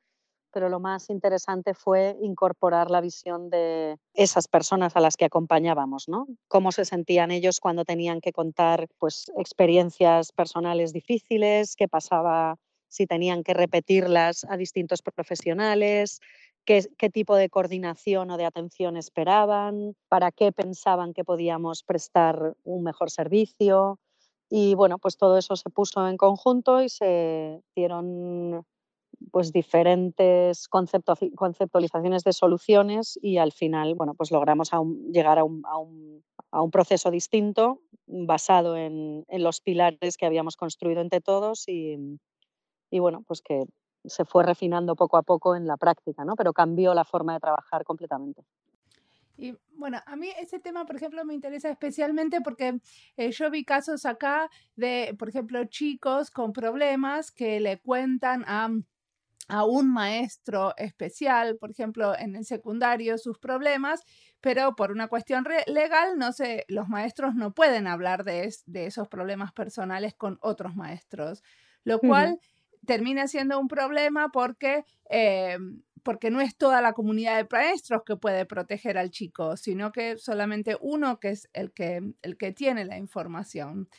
pero 0.56 0.70
lo 0.70 0.80
más 0.80 1.10
interesante 1.10 1.74
fue 1.74 2.16
incorporar 2.22 2.90
la 2.90 3.02
visión 3.02 3.50
de 3.50 3.98
esas 4.14 4.48
personas 4.48 4.96
a 4.96 5.02
las 5.02 5.18
que 5.18 5.26
acompañábamos, 5.26 6.08
¿no? 6.08 6.28
Cómo 6.48 6.72
se 6.72 6.86
sentían 6.86 7.32
ellos 7.32 7.60
cuando 7.60 7.84
tenían 7.84 8.22
que 8.22 8.32
contar 8.32 8.88
pues, 8.98 9.30
experiencias 9.38 10.32
personales 10.32 10.94
difíciles, 10.94 11.76
qué 11.76 11.90
pasaba 11.90 12.56
si 12.88 13.06
tenían 13.06 13.44
que 13.44 13.54
repetirlas 13.54 14.46
a 14.46 14.56
distintos 14.56 15.02
profesionales, 15.02 16.22
qué, 16.64 16.86
qué 16.98 17.10
tipo 17.10 17.36
de 17.36 17.50
coordinación 17.50 18.32
o 18.32 18.38
de 18.38 18.46
atención 18.46 18.96
esperaban, 18.96 19.98
para 20.08 20.32
qué 20.32 20.54
pensaban 20.54 21.12
que 21.12 21.26
podíamos 21.26 21.84
prestar 21.84 22.56
un 22.64 22.82
mejor 22.82 23.12
servicio. 23.12 24.00
Y 24.50 24.74
bueno, 24.76 25.00
pues 25.00 25.18
todo 25.18 25.38
eso 25.38 25.58
se 25.58 25.70
puso 25.70 26.08
en 26.08 26.16
conjunto 26.16 26.82
y 26.82 26.88
se 26.88 27.62
dieron 27.76 28.64
pues 29.32 29.52
diferentes 29.52 30.68
conceptualizaciones 30.68 32.24
de 32.24 32.34
soluciones 32.34 33.20
y 33.22 33.38
al 33.38 33.52
final, 33.52 33.96
bueno, 33.96 34.14
pues 34.14 34.32
logramos 34.32 34.72
llegar 35.12 35.40
a 35.40 35.44
un, 35.44 35.64
a, 35.66 36.62
un, 36.62 36.72
proceso 36.72 37.12
distinto 37.12 37.82
basado 38.08 38.78
en, 38.78 39.26
en, 39.28 39.44
los 39.44 39.62
pilares 39.62 40.18
que 40.18 40.26
habíamos 40.26 40.58
construido 40.58 41.02
entre 41.02 41.22
todos 41.22 41.68
y, 41.68 41.98
y, 42.90 43.00
bueno, 43.00 43.24
pues 43.28 43.42
que 43.42 43.66
se 44.06 44.26
fue 44.26 44.44
refinando 44.44 44.96
poco 44.96 45.18
a 45.18 45.24
poco 45.24 45.56
en 45.56 45.68
la 45.68 45.78
práctica, 45.78 46.24
¿no? 46.26 46.36
Pero 46.36 46.54
cambió 46.54 46.94
la 46.94 47.04
forma 47.04 47.34
de 47.34 47.40
trabajar 47.40 47.84
completamente. 47.84 48.44
Y 49.38 49.54
bueno, 49.74 50.00
a 50.06 50.16
mí 50.16 50.30
ese 50.40 50.60
tema, 50.60 50.86
por 50.86 50.96
ejemplo, 50.96 51.26
me 51.26 51.34
interesa 51.34 51.70
especialmente 51.70 52.40
porque 52.42 52.80
eh, 53.18 53.32
yo 53.32 53.50
vi 53.52 53.66
casos 53.66 54.06
acá 54.06 54.50
de, 54.76 55.16
por 55.20 55.30
ejemplo, 55.30 55.66
chicos 55.66 56.32
con 56.32 56.54
problemas 56.54 57.32
que 57.32 57.60
le 57.60 57.80
cuentan 57.80 58.46
a 58.48 58.70
a 59.48 59.64
un 59.64 59.92
maestro 59.92 60.74
especial, 60.78 61.58
por 61.58 61.72
ejemplo, 61.72 62.18
en 62.18 62.36
el 62.36 62.46
secundario, 62.46 63.18
sus 63.18 63.38
problemas, 63.38 64.02
pero 64.42 64.76
por 64.76 64.92
una 64.92 65.08
cuestión 65.08 65.46
legal, 65.68 66.18
no 66.18 66.32
sé, 66.32 66.66
los 66.68 66.90
maestros 66.90 67.36
no 67.36 67.54
pueden 67.54 67.88
hablar 67.88 68.24
de, 68.24 68.52
de 68.66 68.86
esos 68.88 69.08
problemas 69.08 69.52
personales 69.54 70.16
con 70.16 70.40
otros 70.42 70.76
maestros, 70.76 71.44
lo 71.84 72.00
cual 72.00 72.40
termina 72.86 73.28
siendo 73.28 73.60
un 73.60 73.68
problema 73.68 74.30
porque, 74.30 74.86
eh, 75.10 75.58
porque 76.04 76.32
no 76.32 76.42
es 76.42 76.56
toda 76.56 76.82
la 76.82 76.94
comunidad 76.94 77.38
de 77.38 77.48
maestros 77.52 78.04
que 78.06 78.16
puede 78.16 78.46
proteger 78.46 78.98
al 78.98 79.12
chico, 79.12 79.58
sino 79.58 79.92
que 79.92 80.18
solamente 80.18 80.78
uno 80.80 81.20
que 81.20 81.30
es 81.30 81.50
el 81.54 81.72
que, 81.72 82.14
el 82.22 82.38
que 82.38 82.52
tiene 82.52 82.86
la 82.86 82.98
información. 82.98 83.90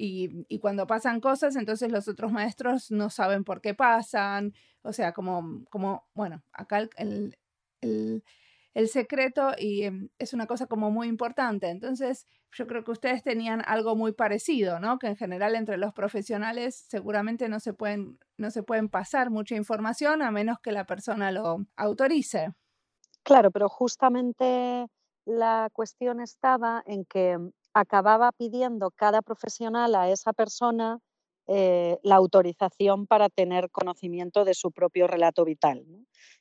Y, 0.00 0.44
y, 0.48 0.60
cuando 0.60 0.86
pasan 0.86 1.20
cosas, 1.20 1.56
entonces 1.56 1.90
los 1.90 2.06
otros 2.06 2.30
maestros 2.30 2.92
no 2.92 3.10
saben 3.10 3.42
por 3.42 3.60
qué 3.60 3.74
pasan. 3.74 4.54
O 4.88 4.92
sea, 4.94 5.12
como, 5.12 5.66
como 5.68 6.08
bueno, 6.14 6.42
acá 6.50 6.78
el, 6.96 7.36
el, 7.82 8.24
el 8.72 8.88
secreto 8.88 9.50
y 9.58 9.82
em, 9.84 10.08
es 10.18 10.32
una 10.32 10.46
cosa 10.46 10.66
como 10.66 10.90
muy 10.90 11.08
importante. 11.08 11.68
Entonces, 11.68 12.26
yo 12.52 12.66
creo 12.66 12.84
que 12.84 12.92
ustedes 12.92 13.22
tenían 13.22 13.62
algo 13.66 13.96
muy 13.96 14.12
parecido, 14.12 14.80
¿no? 14.80 14.98
Que 14.98 15.08
en 15.08 15.16
general 15.16 15.56
entre 15.56 15.76
los 15.76 15.92
profesionales 15.92 16.86
seguramente 16.88 17.50
no 17.50 17.60
se 17.60 17.74
pueden, 17.74 18.18
no 18.38 18.50
se 18.50 18.62
pueden 18.62 18.88
pasar 18.88 19.28
mucha 19.28 19.56
información 19.56 20.22
a 20.22 20.30
menos 20.30 20.58
que 20.58 20.72
la 20.72 20.86
persona 20.86 21.32
lo 21.32 21.66
autorice. 21.76 22.54
Claro, 23.22 23.50
pero 23.50 23.68
justamente 23.68 24.86
la 25.26 25.68
cuestión 25.74 26.20
estaba 26.22 26.82
en 26.86 27.04
que 27.04 27.36
acababa 27.74 28.32
pidiendo 28.32 28.90
cada 28.90 29.20
profesional 29.20 29.94
a 29.94 30.08
esa 30.08 30.32
persona 30.32 30.98
eh, 31.48 31.98
la 32.02 32.16
autorización 32.16 33.06
para 33.06 33.30
tener 33.30 33.70
conocimiento 33.70 34.44
de 34.44 34.52
su 34.52 34.70
propio 34.70 35.06
relato 35.06 35.46
vital. 35.46 35.84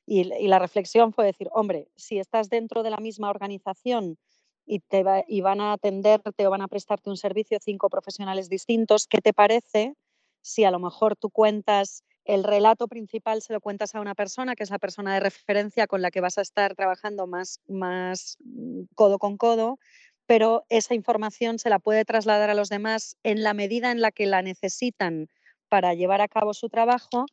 Y, 0.06 0.26
la 0.48 0.60
reflexión 0.60 1.14
fue 1.14 1.26
decir, 1.26 1.48
hombre, 1.54 1.88
si 1.96 2.20
estás 2.20 2.50
dentro 2.50 2.84
de 2.84 2.90
la 2.90 2.98
misma 2.98 3.30
organización 3.30 4.18
y, 4.66 4.80
te 4.80 5.04
van 5.04 5.62
a 5.62 5.74
atenderte 5.74 6.46
o 6.46 6.50
van 6.50 6.62
a 6.62 6.68
prestarte 6.68 7.10
un 7.10 7.18
servicio 7.18 7.58
cinco 7.62 7.90
profesionales 7.90 8.50
distintos, 8.50 9.08
¿qué 9.08 9.20
te 9.20 9.34
parece 9.34 9.96
si 10.42 10.66
a 10.66 10.72
lo 10.72 10.80
mejor 10.80 11.16
tú 11.16 11.30
cuentas 11.30 12.04
el 12.26 12.44
relato 12.44 12.90
principal 12.90 13.42
se 13.42 13.54
lo 13.54 13.62
cuentas 13.62 13.96
a 13.96 14.02
una 14.02 14.14
persona, 14.14 14.56
que 14.56 14.64
es 14.64 14.70
la 14.70 14.80
persona 14.80 15.14
de 15.14 15.22
referencia 15.22 15.88
con 15.88 16.02
la 16.02 16.12
que 16.12 16.20
vas 16.20 16.38
a 16.38 16.42
estar 16.42 16.76
trabajando 16.76 17.26
más, 17.28 17.62
más 17.68 18.38
mm, 18.44 18.82
codo 18.94 19.18
con 19.20 19.38
codo, 19.38 19.80
pero 20.28 20.66
esa 20.70 20.94
información 20.94 21.58
se 21.58 21.70
la 21.70 21.80
puede 21.80 22.06
trasladar 22.06 22.50
a 22.50 22.54
los 22.54 22.70
demás 22.70 23.18
en 23.24 23.44
la 23.44 23.54
medida 23.54 23.92
en 23.92 24.02
la 24.02 24.12
que 24.12 24.28
la 24.28 24.42
necesitan 24.42 25.30
para 25.70 25.94
llevar 25.94 26.22
a 26.22 26.28
cabo 26.28 26.54
su 26.54 26.70
trabajo 26.70 27.26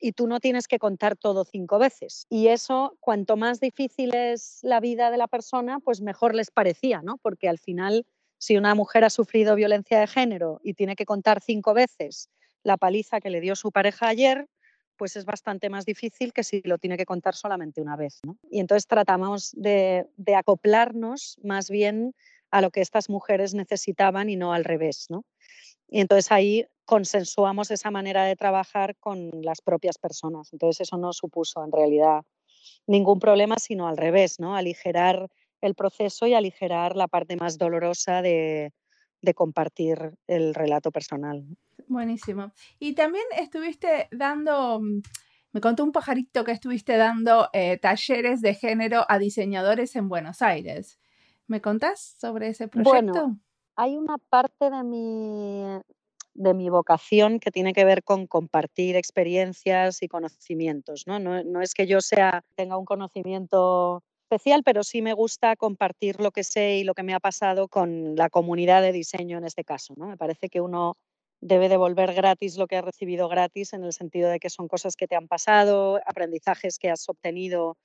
y 0.00 0.12
tú 0.12 0.26
no 0.26 0.40
tienes 0.40 0.66
que 0.66 0.78
contar 0.78 1.16
todo 1.16 1.44
cinco 1.44 1.78
veces. 1.78 2.26
Y 2.28 2.48
eso, 2.48 2.96
cuanto 3.00 3.36
más 3.36 3.60
difícil 3.60 4.14
es 4.14 4.58
la 4.62 4.80
vida 4.80 5.10
de 5.10 5.18
la 5.18 5.28
persona, 5.28 5.78
pues 5.78 6.00
mejor 6.00 6.34
les 6.34 6.50
parecía, 6.50 7.02
¿no? 7.02 7.18
Porque 7.18 7.48
al 7.48 7.58
final, 7.58 8.06
si 8.38 8.56
una 8.56 8.74
mujer 8.74 9.04
ha 9.04 9.10
sufrido 9.10 9.54
violencia 9.54 10.00
de 10.00 10.06
género 10.06 10.60
y 10.64 10.74
tiene 10.74 10.96
que 10.96 11.06
contar 11.06 11.40
cinco 11.40 11.74
veces 11.74 12.30
la 12.62 12.76
paliza 12.76 13.20
que 13.20 13.30
le 13.30 13.40
dio 13.40 13.56
su 13.56 13.72
pareja 13.72 14.08
ayer, 14.08 14.48
pues 15.00 15.16
es 15.16 15.24
bastante 15.24 15.70
más 15.70 15.86
difícil 15.86 16.34
que 16.34 16.44
si 16.44 16.60
lo 16.62 16.76
tiene 16.76 16.98
que 16.98 17.06
contar 17.06 17.34
solamente 17.34 17.80
una 17.80 17.96
vez. 17.96 18.20
Y 18.50 18.60
entonces 18.60 18.86
tratamos 18.86 19.50
de, 19.56 20.06
acoplarnos 20.36 21.38
más 21.42 21.70
bien 21.70 22.14
a 22.50 22.60
lo 22.60 22.70
que 22.70 22.80
estas 22.80 23.08
mujeres 23.08 23.54
necesitaban 23.54 24.28
y 24.28 24.36
no 24.36 24.52
al 24.52 24.64
revés. 24.64 25.08
Y 25.88 26.00
entonces 26.00 26.30
ahí 26.32 26.66
consensuamos 26.84 27.70
esa 27.70 27.90
manera 27.90 28.24
de 28.24 28.36
trabajar 28.36 28.96
con 28.96 29.30
las 29.42 29.60
propias 29.60 29.98
personas. 29.98 30.52
Entonces 30.52 30.88
eso 30.88 30.96
no 30.96 31.12
supuso 31.12 31.64
en 31.64 31.72
realidad 31.72 32.22
ningún 32.86 33.20
problema, 33.20 33.56
sino 33.58 33.88
al 33.88 33.96
revés, 33.96 34.40
¿no? 34.40 34.56
aligerar 34.56 35.28
el 35.60 35.74
proceso 35.74 36.26
y 36.26 36.34
aligerar 36.34 36.96
la 36.96 37.06
parte 37.06 37.36
más 37.36 37.58
dolorosa 37.58 38.22
de, 38.22 38.72
de 39.22 39.34
compartir 39.34 40.14
el 40.26 40.54
relato 40.54 40.90
personal. 40.90 41.44
Buenísimo. 41.86 42.52
Y 42.78 42.94
también 42.94 43.24
estuviste 43.36 44.08
dando, 44.10 44.80
mm, 44.80 45.02
me 45.52 45.60
contó 45.60 45.84
un 45.84 45.92
pajarito 45.92 46.44
que 46.44 46.52
estuviste 46.52 46.96
dando 46.96 47.48
eh, 47.52 47.78
talleres 47.78 48.40
de 48.40 48.54
género 48.54 49.04
a 49.08 49.18
diseñadores 49.18 49.96
en 49.96 50.08
Buenos 50.08 50.42
Aires. 50.42 50.98
¿Me 51.50 51.60
contás 51.60 52.14
sobre 52.20 52.46
ese 52.46 52.68
proyecto? 52.68 53.12
Bueno, 53.12 53.40
hay 53.74 53.96
una 53.96 54.18
parte 54.18 54.70
de 54.70 54.84
mi, 54.84 55.64
de 56.32 56.54
mi 56.54 56.70
vocación 56.70 57.40
que 57.40 57.50
tiene 57.50 57.72
que 57.72 57.84
ver 57.84 58.04
con 58.04 58.28
compartir 58.28 58.94
experiencias 58.94 60.00
y 60.04 60.06
conocimientos. 60.06 61.08
¿no? 61.08 61.18
No, 61.18 61.42
no 61.42 61.60
es 61.60 61.74
que 61.74 61.88
yo 61.88 62.00
sea, 62.02 62.44
tenga 62.54 62.78
un 62.78 62.84
conocimiento 62.84 64.04
especial, 64.30 64.62
pero 64.64 64.84
sí 64.84 65.02
me 65.02 65.12
gusta 65.12 65.56
compartir 65.56 66.20
lo 66.20 66.30
que 66.30 66.44
sé 66.44 66.76
y 66.76 66.84
lo 66.84 66.94
que 66.94 67.02
me 67.02 67.14
ha 67.14 67.18
pasado 67.18 67.66
con 67.66 68.14
la 68.14 68.30
comunidad 68.30 68.80
de 68.80 68.92
diseño 68.92 69.36
en 69.36 69.44
este 69.44 69.64
caso. 69.64 69.94
¿no? 69.96 70.06
Me 70.06 70.16
parece 70.16 70.50
que 70.50 70.60
uno 70.60 70.98
debe 71.40 71.68
devolver 71.68 72.14
gratis 72.14 72.58
lo 72.58 72.68
que 72.68 72.76
ha 72.76 72.82
recibido 72.82 73.28
gratis 73.28 73.72
en 73.72 73.82
el 73.82 73.92
sentido 73.92 74.30
de 74.30 74.38
que 74.38 74.50
son 74.50 74.68
cosas 74.68 74.94
que 74.94 75.08
te 75.08 75.16
han 75.16 75.26
pasado, 75.26 76.00
aprendizajes 76.06 76.78
que 76.78 76.90
has 76.90 77.08
obtenido 77.08 77.76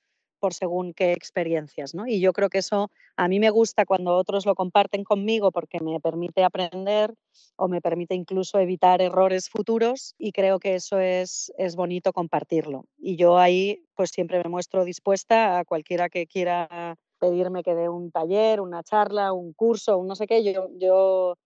según 0.54 0.92
qué 0.94 1.12
experiencias, 1.12 1.94
¿no? 1.94 2.06
Y 2.06 2.20
yo 2.20 2.32
creo 2.32 2.48
que 2.48 2.58
eso 2.58 2.90
a 3.16 3.28
mí 3.28 3.40
me 3.40 3.50
gusta 3.50 3.86
cuando 3.86 4.14
otros 4.14 4.46
lo 4.46 4.54
comparten 4.54 5.04
conmigo 5.04 5.52
porque 5.52 5.80
me 5.80 6.00
permite 6.00 6.44
aprender 6.44 7.14
o 7.56 7.68
me 7.68 7.80
permite 7.80 8.14
incluso 8.14 8.58
evitar 8.58 9.00
errores 9.00 9.48
futuros 9.48 10.14
y 10.18 10.32
creo 10.32 10.58
que 10.58 10.74
eso 10.74 10.98
es, 10.98 11.52
es 11.58 11.76
bonito 11.76 12.12
compartirlo. 12.12 12.84
Y 12.98 13.16
yo 13.16 13.38
ahí 13.38 13.84
pues 13.94 14.10
siempre 14.10 14.42
me 14.42 14.50
muestro 14.50 14.84
dispuesta 14.84 15.58
a 15.58 15.64
cualquiera 15.64 16.08
que 16.08 16.26
quiera 16.26 16.96
pedirme 17.18 17.62
que 17.62 17.74
dé 17.74 17.88
un 17.88 18.10
taller, 18.10 18.60
una 18.60 18.82
charla, 18.82 19.32
un 19.32 19.52
curso, 19.52 19.98
un 19.98 20.06
no 20.06 20.14
sé 20.14 20.26
qué, 20.26 20.44
yo, 20.44 20.68
yo 20.78 21.36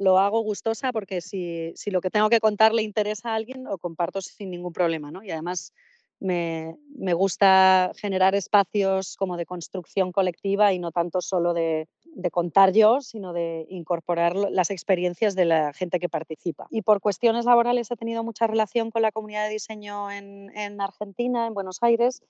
lo 0.00 0.18
hago 0.18 0.40
gustosa 0.40 0.92
porque 0.92 1.20
si, 1.20 1.72
si, 1.76 1.90
lo 1.90 2.00
que 2.00 2.10
tengo 2.10 2.30
que 2.30 2.40
contar 2.40 2.72
le 2.72 2.82
interesa 2.82 3.30
a 3.30 3.34
alguien, 3.34 3.64
lo 3.64 3.78
comparto 3.78 4.20
sin 4.22 4.50
ningún 4.50 4.72
problema, 4.72 5.10
¿no? 5.10 5.22
Y 5.22 5.30
además 5.30 5.72
me, 6.20 6.76
me, 6.96 7.14
gusta 7.14 7.92
generar 7.96 8.34
espacios 8.34 9.16
como 9.16 9.36
de 9.36 9.46
construcción 9.46 10.12
colectiva 10.12 10.72
y 10.72 10.78
no 10.78 10.92
tanto 10.92 11.20
solo 11.20 11.54
de, 11.54 11.88
de, 12.04 12.30
contar 12.30 12.72
yo, 12.72 13.00
sino 13.00 13.32
de 13.32 13.66
incorporar 13.70 14.36
las 14.36 14.70
experiencias 14.70 15.34
de 15.34 15.46
la 15.46 15.72
gente 15.72 15.98
que 15.98 16.08
participa. 16.08 16.66
Y 16.70 16.82
por 16.82 17.00
cuestiones 17.00 17.46
laborales 17.46 17.90
he 17.90 17.96
tenido 17.96 18.22
mucha 18.22 18.46
relación 18.46 18.90
con 18.90 19.02
la 19.02 19.12
comunidad 19.12 19.46
de 19.46 19.52
diseño 19.54 20.10
en, 20.10 20.54
en 20.56 20.80
Argentina, 20.80 21.46
en 21.46 21.54
Buenos 21.54 21.78
Aires, 21.82 22.22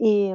y, 0.00 0.30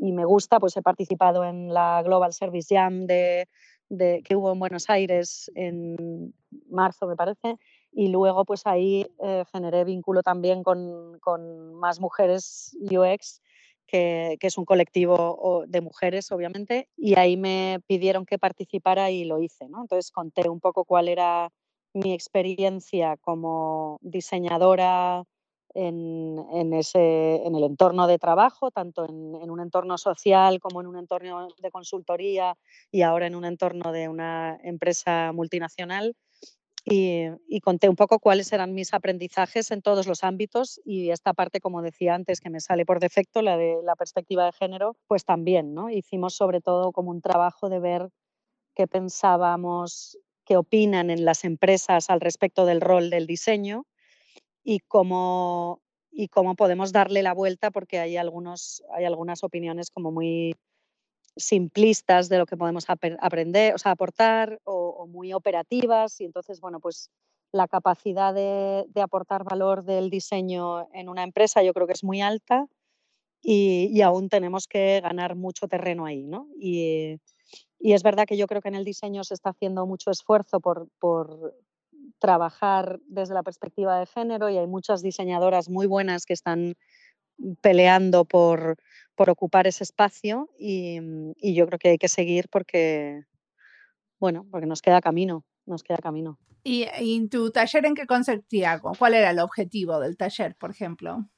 y, 0.00 0.12
me 0.12 0.24
gusta, 0.24 0.60
pues 0.60 0.76
he 0.76 0.82
participado 0.82 1.44
en 1.44 1.74
la 1.74 2.00
Global 2.04 2.32
Service 2.32 2.72
Jam 2.72 3.06
de 3.06 3.48
que 3.88 4.36
hubo 4.36 4.52
en 4.52 4.58
Buenos 4.58 4.88
Aires 4.88 5.50
en 5.54 6.32
marzo, 6.68 7.06
me 7.06 7.16
parece, 7.16 7.58
y 7.94 8.08
luego 8.08 8.44
pues 8.44 8.66
ahí 8.66 9.06
eh, 9.22 9.44
generé 9.52 9.84
vínculo 9.84 10.22
también 10.22 10.62
con, 10.62 11.18
con, 11.20 11.74
más 11.74 12.00
mujeres 12.00 12.76
UX, 12.80 13.40
que, 13.86 14.36
es 14.40 14.58
un 14.58 14.64
colectivo 14.64 15.64
de 15.68 15.80
mujeres, 15.80 16.32
obviamente, 16.32 16.88
y 16.96 17.18
ahí 17.18 17.36
me 17.36 17.80
pidieron 17.86 18.26
que 18.26 18.38
participara 18.38 19.10
y 19.10 19.24
lo 19.24 19.40
hice, 19.40 19.68
¿no? 19.68 19.82
Entonces 19.82 20.10
conté 20.10 20.48
un 20.48 20.60
poco 20.60 20.84
cuál 20.84 21.08
era 21.08 21.50
mi 21.92 22.12
experiencia 22.12 23.16
como 23.18 23.98
diseñadora 24.02 25.24
en, 25.74 26.72
ese, 26.72 27.44
en 27.44 27.54
el 27.54 27.64
entorno 27.64 28.06
de 28.06 28.18
trabajo, 28.18 28.70
tanto 28.70 29.04
en, 29.06 29.50
un 29.50 29.60
entorno 29.60 29.98
social 29.98 30.60
como 30.60 30.80
en 30.80 30.86
un 30.86 30.96
entorno 30.96 31.48
de 31.60 31.70
consultoría 31.70 32.56
y 32.90 33.02
ahora 33.02 33.26
en 33.26 33.34
un 33.34 33.44
entorno 33.44 33.92
de 33.92 34.08
una 34.08 34.58
empresa 34.62 35.32
multinacional. 35.32 36.16
Y, 36.86 37.60
conté 37.62 37.88
un 37.88 37.96
poco 37.96 38.18
cuáles 38.18 38.52
eran 38.52 38.74
mis 38.74 38.92
aprendizajes 38.92 39.70
en 39.70 39.80
todos 39.80 40.06
los 40.06 40.22
ámbitos 40.22 40.80
y 40.84 41.10
esta 41.10 41.32
parte, 41.32 41.60
como 41.60 41.80
decía 41.80 42.14
antes, 42.14 42.40
que 42.40 42.50
me 42.50 42.60
sale 42.60 42.84
por 42.84 43.00
defecto, 43.00 43.40
la 43.40 43.56
de 43.56 43.78
la 43.82 43.96
perspectiva 43.96 44.44
de 44.44 44.52
género, 44.52 44.96
pues 45.06 45.24
también, 45.24 45.72
¿no? 45.72 45.88
Hicimos 45.88 46.34
sobre 46.34 46.60
todo 46.60 46.92
como 46.92 47.10
un 47.10 47.22
trabajo 47.22 47.70
de 47.70 47.78
ver 47.78 48.10
qué 48.74 48.86
pensábamos, 48.86 50.18
qué 50.44 50.58
opinan 50.58 51.08
en 51.08 51.24
las 51.24 51.44
empresas 51.44 52.10
al 52.10 52.20
respecto 52.20 52.66
del 52.66 52.82
rol 52.82 53.08
del 53.08 53.26
diseño 53.26 53.86
y 54.62 54.80
cómo, 54.80 55.80
y 56.10 56.28
cómo 56.28 56.54
podemos 56.54 56.92
darle 56.92 57.22
la 57.22 57.32
vuelta 57.32 57.70
porque 57.70 57.98
hay, 57.98 58.18
algunos, 58.18 58.82
hay 58.92 59.06
algunas 59.06 59.42
opiniones 59.42 59.90
como 59.90 60.12
muy 60.12 60.54
simplistas 61.36 62.28
de 62.28 62.38
lo 62.38 62.46
que 62.46 62.56
podemos 62.56 62.86
aprender, 62.88 63.74
o 63.74 63.78
sea, 63.78 63.92
aportar 63.92 64.60
o, 64.64 65.06
muy 65.06 65.32
operativas 65.32 66.20
y 66.20 66.24
entonces, 66.24 66.60
bueno, 66.60 66.80
pues 66.80 67.10
la 67.52 67.68
capacidad 67.68 68.34
de, 68.34 68.86
aportar 69.00 69.44
valor 69.44 69.84
del 69.84 70.10
diseño 70.10 70.88
en 70.92 71.08
una 71.08 71.22
empresa 71.22 71.62
yo 71.62 71.72
creo 71.72 71.86
que 71.86 71.92
es 71.92 72.04
muy 72.04 72.20
alta 72.20 72.66
y, 73.42 73.90
y 73.92 74.02
aún 74.02 74.28
tenemos 74.28 74.66
que 74.66 75.00
ganar 75.02 75.36
mucho 75.36 75.68
terreno 75.68 76.06
ahí, 76.06 76.24
¿no? 76.24 76.48
Y, 76.58 77.20
y, 77.78 77.92
es 77.92 78.02
verdad 78.02 78.26
que 78.26 78.36
yo 78.36 78.46
creo 78.46 78.62
que 78.62 78.68
en 78.68 78.74
el 78.74 78.84
diseño 78.84 79.22
se 79.24 79.34
está 79.34 79.50
haciendo 79.50 79.86
mucho 79.86 80.10
esfuerzo 80.10 80.60
por, 80.60 80.88
por, 80.98 81.54
trabajar 82.18 83.00
desde 83.06 83.34
la 83.34 83.42
perspectiva 83.42 83.98
de 83.98 84.06
género 84.06 84.48
y 84.48 84.56
hay 84.56 84.66
muchas 84.66 85.02
diseñadoras 85.02 85.68
muy 85.68 85.86
buenas 85.86 86.24
que 86.24 86.32
están 86.32 86.74
peleando 87.60 88.24
por, 88.24 88.76
por 89.14 89.30
ocupar 89.30 89.66
ese 89.66 89.84
espacio 89.84 90.50
y, 90.58 90.98
y, 91.36 91.54
yo 91.54 91.66
creo 91.66 91.78
que 91.78 91.90
hay 91.90 91.98
que 91.98 92.08
seguir 92.08 92.48
porque, 92.48 93.22
bueno, 94.18 94.46
porque 94.50 94.66
nos 94.66 94.82
queda 94.82 95.00
camino, 95.00 95.44
nos 95.66 95.82
queda 95.82 95.98
camino. 95.98 96.38
¿Y, 96.62 96.86
en 96.94 97.28
tu 97.28 97.50
taller 97.50 97.84
en 97.86 97.94
qué 97.94 98.06
consistía? 98.06 98.80
¿Cuál 98.80 99.14
era 99.14 99.30
el 99.30 99.38
objetivo 99.38 100.00
del 100.00 100.16
taller, 100.16 100.56
por 100.56 100.70
ejemplo? 100.70 101.28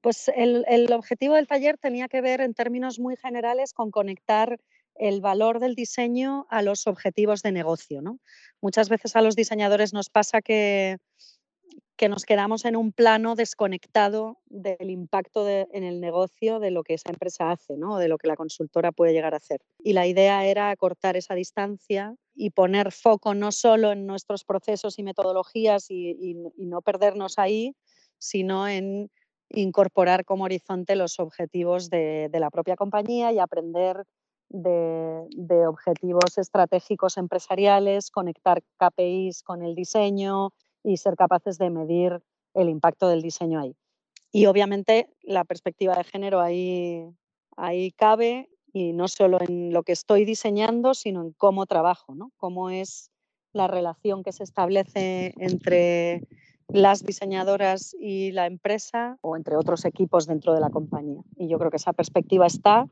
Pues 0.00 0.30
el, 0.34 0.64
el 0.68 0.92
objetivo 0.92 1.34
del 1.34 1.46
taller 1.46 1.78
tenía 1.78 2.08
que 2.08 2.20
ver 2.20 2.40
en 2.40 2.54
términos 2.54 2.98
muy 2.98 3.16
generales 3.16 3.72
con 3.72 3.90
conectar 3.90 4.58
el 4.94 5.20
valor 5.20 5.58
del 5.58 5.74
diseño 5.74 6.46
a 6.50 6.62
los 6.62 6.86
objetivos 6.86 7.42
de 7.42 7.52
negocio. 7.52 8.02
¿no? 8.02 8.18
Muchas 8.60 8.88
veces 8.88 9.16
a 9.16 9.22
los 9.22 9.36
diseñadores 9.36 9.92
nos 9.92 10.10
pasa 10.10 10.42
que, 10.42 10.98
que 12.02 12.08
nos 12.08 12.24
quedamos 12.24 12.64
en 12.64 12.74
un 12.74 12.90
plano 12.90 13.36
desconectado 13.36 14.36
del 14.46 14.90
impacto 14.90 15.48
en 15.48 15.84
el 15.84 16.00
negocio 16.00 16.58
de 16.58 16.72
lo 16.72 16.82
que 16.82 16.94
esa 16.94 17.10
empresa 17.10 17.52
hace, 17.52 17.76
¿no? 17.76 17.96
de 17.96 18.08
lo 18.08 18.18
que 18.18 18.26
la 18.26 18.34
consultora 18.34 18.90
puede 18.90 19.12
llegar 19.12 19.34
a 19.34 19.36
hacer. 19.36 19.60
Y 19.78 19.92
la 19.92 20.08
idea 20.08 20.44
era 20.44 20.74
cortar 20.74 21.16
esa 21.16 21.36
distancia 21.36 22.16
y 22.34 22.50
poner 22.50 22.90
foco 22.90 23.34
no 23.34 23.52
solo 23.52 23.92
en 23.92 24.04
nuestros 24.04 24.42
procesos 24.42 24.98
y 24.98 25.04
metodologías 25.04 25.92
y, 25.92 26.34
no 26.56 26.82
perdernos 26.82 27.38
ahí, 27.38 27.76
sino 28.18 28.66
en 28.66 29.08
incorporar 29.50 30.24
como 30.24 30.42
horizonte 30.42 30.96
los 30.96 31.20
objetivos 31.20 31.88
de, 31.88 32.28
de 32.32 32.40
la 32.40 32.50
propia 32.50 32.74
compañía 32.74 33.30
y 33.30 33.38
aprender 33.38 34.02
de, 34.52 35.66
objetivos 35.68 36.36
estratégicos 36.36 37.16
empresariales, 37.16 38.10
conectar 38.10 38.60
KPIs 38.78 39.44
con 39.44 39.62
el 39.62 39.76
diseño 39.76 40.50
y 40.82 40.96
ser 40.96 41.16
capaces 41.16 41.58
de 41.58 41.70
medir 41.70 42.22
el 42.54 42.68
impacto 42.68 43.08
del 43.08 43.22
diseño 43.22 43.60
ahí. 43.60 43.76
Y 44.30 44.46
obviamente 44.46 45.10
la 45.22 45.44
perspectiva 45.44 45.94
de 45.94 46.04
género 46.04 46.40
ahí, 46.40 47.06
ahí 47.56 47.92
cabe 47.92 48.48
y 48.72 48.92
no 48.92 49.08
solo 49.08 49.38
en 49.40 49.72
lo 49.72 49.82
que 49.82 49.92
estoy 49.92 50.24
diseñando, 50.24 50.94
sino 50.94 51.22
en 51.22 51.32
cómo 51.32 51.66
trabajo, 51.66 52.14
¿no? 52.14 52.32
cómo 52.36 52.70
es 52.70 53.10
la 53.52 53.68
relación 53.68 54.22
que 54.22 54.32
se 54.32 54.44
establece 54.44 55.34
entre 55.36 56.26
las 56.68 57.02
diseñadoras 57.04 57.94
y 58.00 58.32
la 58.32 58.46
empresa 58.46 59.18
o 59.20 59.36
entre 59.36 59.56
otros 59.56 59.84
equipos 59.84 60.26
dentro 60.26 60.54
de 60.54 60.60
la 60.60 60.70
compañía. 60.70 61.22
Y 61.36 61.48
yo 61.48 61.58
creo 61.58 61.70
que 61.70 61.76
esa 61.76 61.92
perspectiva 61.92 62.46
está 62.46 62.88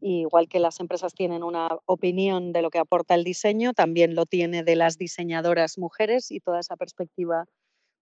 igual 0.00 0.48
que 0.48 0.60
las 0.60 0.80
empresas 0.80 1.14
tienen 1.14 1.42
una 1.42 1.68
opinión 1.86 2.52
de 2.52 2.62
lo 2.62 2.70
que 2.70 2.78
aporta 2.78 3.14
el 3.14 3.24
diseño, 3.24 3.72
también 3.72 4.14
lo 4.14 4.26
tiene 4.26 4.62
de 4.62 4.76
las 4.76 4.98
diseñadoras 4.98 5.78
mujeres 5.78 6.30
y 6.30 6.40
toda 6.40 6.60
esa 6.60 6.76
perspectiva 6.76 7.46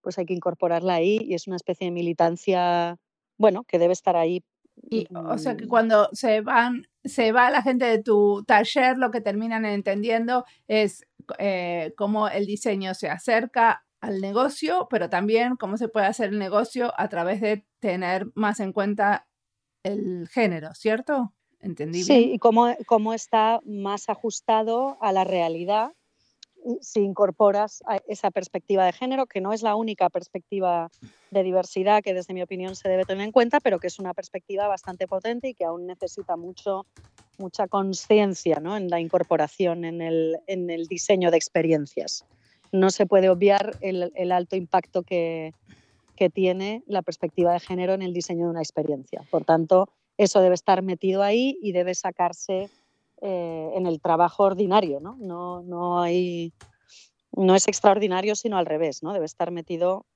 pues 0.01 0.19
hay 0.19 0.27
que 0.27 0.35
incorporarla 0.35 0.95
ahí 0.95 1.19
y 1.21 1.35
es 1.35 1.47
una 1.47 1.57
especie 1.57 1.87
de 1.87 1.91
militancia, 1.91 2.97
bueno, 3.37 3.65
que 3.65 3.79
debe 3.79 3.93
estar 3.93 4.17
ahí. 4.17 4.43
Y, 4.91 5.07
o 5.13 5.39
sea 5.39 5.57
que 5.57 5.67
mm. 5.67 5.69
cuando 5.69 6.09
se 6.13 6.41
van, 6.41 6.87
se 7.05 7.33
va 7.33 7.51
la 7.51 7.63
gente 7.63 7.85
de 7.85 8.03
tu 8.03 8.45
taller, 8.47 8.97
lo 8.97 9.11
que 9.11 9.21
terminan 9.21 9.65
entendiendo 9.65 10.45
es 10.69 11.05
eh, 11.39 11.93
cómo 11.97 12.29
el 12.29 12.47
diseño 12.47 12.95
se 12.95 13.09
acerca 13.09 13.85
al 14.01 14.21
negocio, 14.21 14.87
pero 14.89 15.11
también 15.11 15.57
cómo 15.57 15.77
se 15.77 15.89
puede 15.89 16.07
hacer 16.07 16.31
el 16.31 16.39
negocio 16.39 16.93
a 16.97 17.09
través 17.09 17.41
de 17.41 17.67
tener 17.81 18.29
más 18.35 18.61
en 18.61 18.73
cuenta 18.73 19.27
el 19.83 20.29
género, 20.29 20.75
¿cierto? 20.75 21.35
¿Entendí 21.61 22.03
sí, 22.03 22.33
y 22.35 22.39
cómo, 22.39 22.75
cómo 22.87 23.15
está 23.15 23.61
más 23.65 24.09
ajustado 24.09 24.97
a 25.01 25.13
la 25.13 25.25
realidad 25.25 25.93
si 26.81 27.01
incorporas 27.01 27.83
esa 28.07 28.31
perspectiva 28.31 28.85
de 28.85 28.93
género, 28.93 29.27
que 29.27 29.41
no 29.41 29.53
es 29.53 29.63
la 29.63 29.75
única 29.75 30.11
perspectiva 30.11 30.91
de 31.31 31.43
diversidad 31.43 32.03
que 32.03 32.15
desde 32.15 32.35
mi 32.35 32.43
opinión 32.43 32.77
se 32.77 32.89
debe 32.89 33.05
tener 33.05 33.25
en 33.25 33.33
cuenta, 33.33 33.61
pero 33.61 33.79
que 33.79 33.87
es 33.87 33.99
una 33.99 34.15
perspectiva 34.15 34.67
bastante 34.67 35.07
potente 35.07 35.49
y 35.49 35.55
que 35.55 35.65
aún 35.65 35.87
necesita 35.87 36.37
mucho, 36.37 36.87
mucha 37.39 37.69
conciencia 37.69 38.61
¿no? 38.61 38.77
en 38.77 38.89
la 38.89 39.01
incorporación 39.01 39.85
en 39.85 40.03
el, 40.03 40.39
en 40.47 40.71
el, 40.71 40.87
diseño 40.87 41.31
de 41.31 41.37
experiencias. 41.37 42.25
No 42.73 42.91
se 42.91 43.07
puede 43.07 43.31
obviar 43.31 43.77
el, 43.81 44.13
el 44.15 44.33
alto 44.33 44.57
impacto 44.57 45.03
que, 45.03 45.55
que 46.17 46.29
tiene 46.29 46.83
la 46.87 47.03
perspectiva 47.03 47.53
de 47.53 47.61
género 47.61 47.95
en 47.95 48.03
el 48.03 48.13
diseño 48.13 48.45
de 48.45 48.51
una 48.51 48.63
experiencia. 48.63 49.23
Por 49.31 49.45
tanto, 49.45 49.89
eso 50.19 50.41
debe 50.41 50.55
estar 50.55 50.83
metido 50.83 51.23
ahí 51.23 51.57
y 51.63 51.73
debe 51.73 51.95
sacarse 51.95 52.69
eh, 53.23 53.71
en 53.75 53.87
el 53.87 54.01
trabajo 54.01 54.43
ordinario, 54.43 55.01
¿no? 55.01 55.17
No, 55.21 55.63
no, 55.63 56.03
hay, 56.03 56.53
no 57.33 57.55
es 57.55 57.69
extraordinario, 57.69 58.35
sino 58.35 58.59
al 58.59 58.67
revés, 58.67 59.03
¿no? 59.03 59.13
Debe 59.13 59.27
estar 59.27 59.53
metido, 59.53 60.07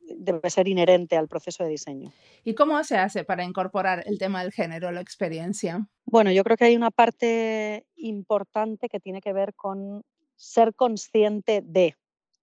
debe 0.00 0.48
ser 0.48 0.66
inherente 0.66 1.16
al 1.16 1.28
proceso 1.28 1.62
de 1.62 1.70
diseño. 1.70 2.10
¿Y 2.42 2.54
cómo 2.54 2.82
se 2.84 2.96
hace 2.96 3.22
para 3.22 3.44
incorporar 3.44 4.02
el 4.06 4.18
tema 4.18 4.42
del 4.42 4.52
género 4.52 4.88
a 4.88 4.92
la 4.92 5.02
experiencia? 5.02 5.86
Bueno, 6.06 6.32
yo 6.32 6.42
creo 6.42 6.56
que 6.56 6.64
hay 6.64 6.76
una 6.76 6.90
parte 6.90 7.86
importante 7.96 8.88
que 8.88 8.98
tiene 8.98 9.20
que 9.20 9.34
ver 9.34 9.54
con 9.54 10.02
ser 10.36 10.74
consciente 10.74 11.62
de, 11.62 11.96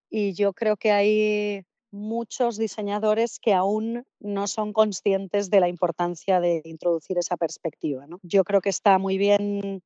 y 0.10 0.34
yo 0.34 0.54
creo 0.54 0.78
que 0.78 0.92
hay 0.92 1.66
muchos 1.92 2.58
diseñadores 2.58 3.40
que 3.40 3.54
aún 3.54 4.06
no 4.20 4.48
son 4.48 4.74
conscientes 4.74 5.50
de 5.50 5.60
la 5.60 5.70
importancia 5.70 6.40
de 6.40 6.62
introducir 6.66 7.18
esa 7.18 7.38
perspectiva. 7.38 8.08
¿no? 8.08 8.20
Yo 8.24 8.44
creo 8.44 8.62
que 8.62 8.70
está 8.70 8.98
muy 8.98 9.18
bien 9.18 9.82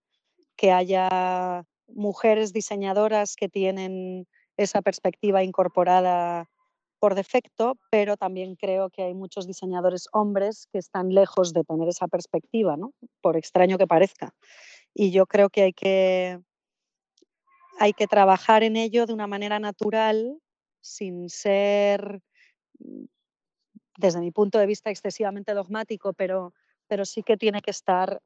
que 0.56 0.72
haya 0.72 1.66
mujeres 1.88 2.54
diseñadoras 2.54 3.36
que 3.36 3.50
tienen 3.50 4.28
esa 4.58 4.82
perspectiva 4.82 5.44
incorporada 5.44 6.50
por 7.00 7.16
defecto, 7.16 7.80
pero 7.90 8.16
también 8.16 8.56
creo 8.56 8.92
que 8.92 9.02
hay 9.02 9.16
muchos 9.16 9.48
diseñadores 9.48 10.08
hombres 10.14 10.68
que 10.72 10.78
están 10.78 11.10
lejos 11.10 11.52
de 11.52 11.64
tener 11.64 11.90
esa 11.90 12.08
perspectiva, 12.08 12.78
¿no? 12.78 12.94
por 13.22 13.38
extraño 13.38 13.80
que 13.80 13.88
parezca. 13.88 14.36
Y 14.94 15.12
yo 15.12 15.26
creo 15.26 15.50
que 15.50 15.64
hay 15.64 15.74
que, 15.74 16.40
hay 17.80 17.94
que 17.94 18.06
trabajar 18.06 18.62
en 18.62 18.76
ello 18.76 19.08
de 19.08 19.14
una 19.14 19.26
manera 19.26 19.60
natural, 19.60 20.38
sin 20.82 21.30
ser, 21.30 22.22
mm, 22.80 23.06
desde 23.98 24.20
mi 24.20 24.32
punto 24.32 24.58
de 24.60 24.66
vista, 24.66 24.90
excesivamente 24.90 25.54
dogmático, 25.54 26.14
pero, 26.14 26.54
pero 26.88 27.06
sí 27.06 27.24
que 27.24 27.38
tiene 27.38 27.62
que 27.62 27.72
estar 27.72 28.22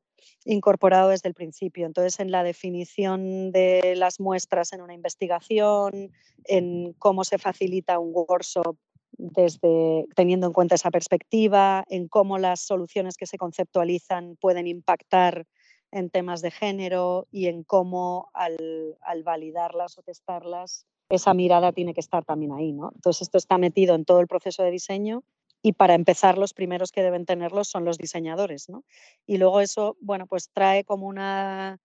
incorporado 0.45 1.09
desde 1.09 1.29
el 1.29 1.35
principio. 1.35 1.85
Entonces, 1.85 2.19
en 2.19 2.31
la 2.31 2.43
definición 2.43 3.51
de 3.51 3.95
las 3.97 4.19
muestras 4.19 4.73
en 4.73 4.81
una 4.81 4.93
investigación, 4.93 6.11
en 6.45 6.93
cómo 6.93 7.23
se 7.23 7.37
facilita 7.37 7.99
un 7.99 8.11
workshop 8.13 8.77
desde 9.17 10.05
teniendo 10.15 10.47
en 10.47 10.53
cuenta 10.53 10.75
esa 10.75 10.91
perspectiva, 10.91 11.85
en 11.89 12.07
cómo 12.07 12.37
las 12.37 12.61
soluciones 12.61 13.17
que 13.17 13.25
se 13.25 13.37
conceptualizan 13.37 14.35
pueden 14.39 14.67
impactar 14.67 15.45
en 15.91 16.09
temas 16.09 16.41
de 16.41 16.51
género 16.51 17.27
y 17.31 17.47
en 17.47 17.63
cómo 17.63 18.29
al, 18.33 18.97
al 19.01 19.23
validarlas 19.23 19.97
o 19.97 20.03
testarlas, 20.03 20.85
esa 21.09 21.33
mirada 21.33 21.71
tiene 21.71 21.93
que 21.93 22.01
estar 22.01 22.25
también 22.25 22.51
ahí. 22.53 22.73
¿no? 22.73 22.91
Entonces, 22.95 23.23
esto 23.23 23.37
está 23.37 23.57
metido 23.57 23.95
en 23.95 24.05
todo 24.05 24.19
el 24.19 24.27
proceso 24.27 24.63
de 24.63 24.71
diseño 24.71 25.23
y 25.61 25.73
para 25.73 25.95
empezar 25.95 26.37
los 26.37 26.53
primeros 26.53 26.91
que 26.91 27.01
deben 27.01 27.25
tenerlos 27.25 27.67
son 27.67 27.85
los 27.85 27.97
diseñadores, 27.97 28.69
¿no? 28.69 28.83
Y 29.25 29.37
luego 29.37 29.61
eso, 29.61 29.97
bueno, 29.99 30.27
pues 30.27 30.51
trae 30.53 30.83
como 30.83 31.07
una, 31.07 31.79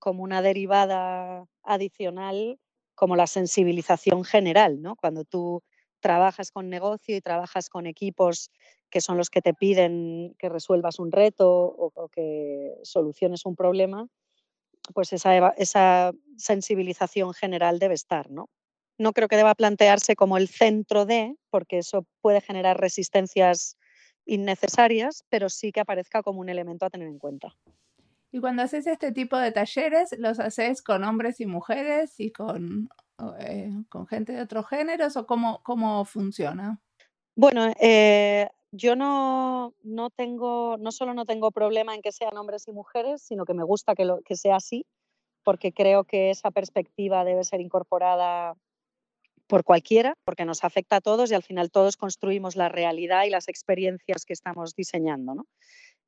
como 0.00 0.24
una 0.24 0.42
derivada 0.42 1.46
adicional 1.62 2.58
como 2.96 3.16
la 3.16 3.26
sensibilización 3.26 4.24
general, 4.24 4.82
¿no? 4.82 4.96
Cuando 4.96 5.24
tú 5.24 5.62
trabajas 6.00 6.50
con 6.50 6.68
negocio 6.68 7.16
y 7.16 7.20
trabajas 7.20 7.68
con 7.68 7.86
equipos 7.86 8.50
que 8.90 9.00
son 9.00 9.16
los 9.16 9.30
que 9.30 9.40
te 9.40 9.54
piden 9.54 10.34
que 10.38 10.48
resuelvas 10.48 10.98
un 10.98 11.12
reto 11.12 11.48
o, 11.48 12.08
que 12.08 12.74
soluciones 12.82 13.46
un 13.46 13.56
problema, 13.56 14.08
pues 14.94 15.12
esa, 15.12 15.48
esa 15.56 16.12
sensibilización 16.36 17.34
general 17.34 17.78
debe 17.78 17.94
estar, 17.94 18.30
¿no? 18.30 18.48
no 19.02 19.12
creo 19.12 19.28
que 19.28 19.36
deba 19.36 19.54
plantearse 19.54 20.16
como 20.16 20.36
el 20.36 20.48
centro 20.48 21.04
de, 21.04 21.36
porque 21.50 21.78
eso 21.78 22.06
puede 22.20 22.40
generar 22.40 22.80
resistencias 22.80 23.76
innecesarias, 24.24 25.24
pero 25.28 25.48
sí 25.48 25.72
que 25.72 25.80
aparezca 25.80 26.22
como 26.22 26.40
un 26.40 26.48
elemento 26.48 26.86
a 26.86 26.90
tener 26.90 27.08
en 27.08 27.18
cuenta. 27.18 27.54
Y 28.30 28.40
cuando 28.40 28.62
haces 28.62 28.86
este 28.86 29.12
tipo 29.12 29.36
de 29.36 29.52
talleres, 29.52 30.14
¿los 30.18 30.38
haces 30.38 30.82
con 30.82 31.04
hombres 31.04 31.40
y 31.40 31.46
mujeres 31.46 32.18
y 32.18 32.30
con, 32.32 32.88
eh, 33.40 33.70
con 33.90 34.06
gente 34.06 34.32
de 34.32 34.42
otros 34.42 34.68
géneros 34.68 35.16
o 35.16 35.26
cómo, 35.26 35.62
cómo 35.62 36.04
funciona? 36.04 36.80
Bueno, 37.34 37.72
eh, 37.80 38.48
yo 38.72 38.96
no, 38.96 39.74
no, 39.82 40.10
tengo, 40.10 40.76
no 40.78 40.90
solo 40.92 41.14
no 41.14 41.26
tengo 41.26 41.50
problema 41.50 41.94
en 41.94 42.02
que 42.02 42.10
sean 42.10 42.36
hombres 42.36 42.66
y 42.66 42.72
mujeres, 42.72 43.22
sino 43.22 43.44
que 43.44 43.54
me 43.54 43.62
gusta 43.62 43.94
que, 43.94 44.06
lo, 44.06 44.22
que 44.22 44.34
sea 44.34 44.56
así, 44.56 44.86
porque 45.44 45.72
creo 45.72 46.04
que 46.04 46.30
esa 46.30 46.50
perspectiva 46.50 47.24
debe 47.24 47.44
ser 47.44 47.60
incorporada 47.60 48.54
por 49.46 49.64
cualquiera, 49.64 50.14
porque 50.24 50.46
nos 50.46 50.64
afecta 50.64 50.96
a 50.96 51.00
todos 51.02 51.30
y 51.30 51.34
al 51.34 51.42
final 51.42 51.70
todos 51.70 51.98
construimos 51.98 52.56
la 52.56 52.70
realidad 52.70 53.24
y 53.24 53.30
las 53.30 53.48
experiencias 53.48 54.24
que 54.24 54.32
estamos 54.32 54.74
diseñando. 54.74 55.34
¿no? 55.34 55.46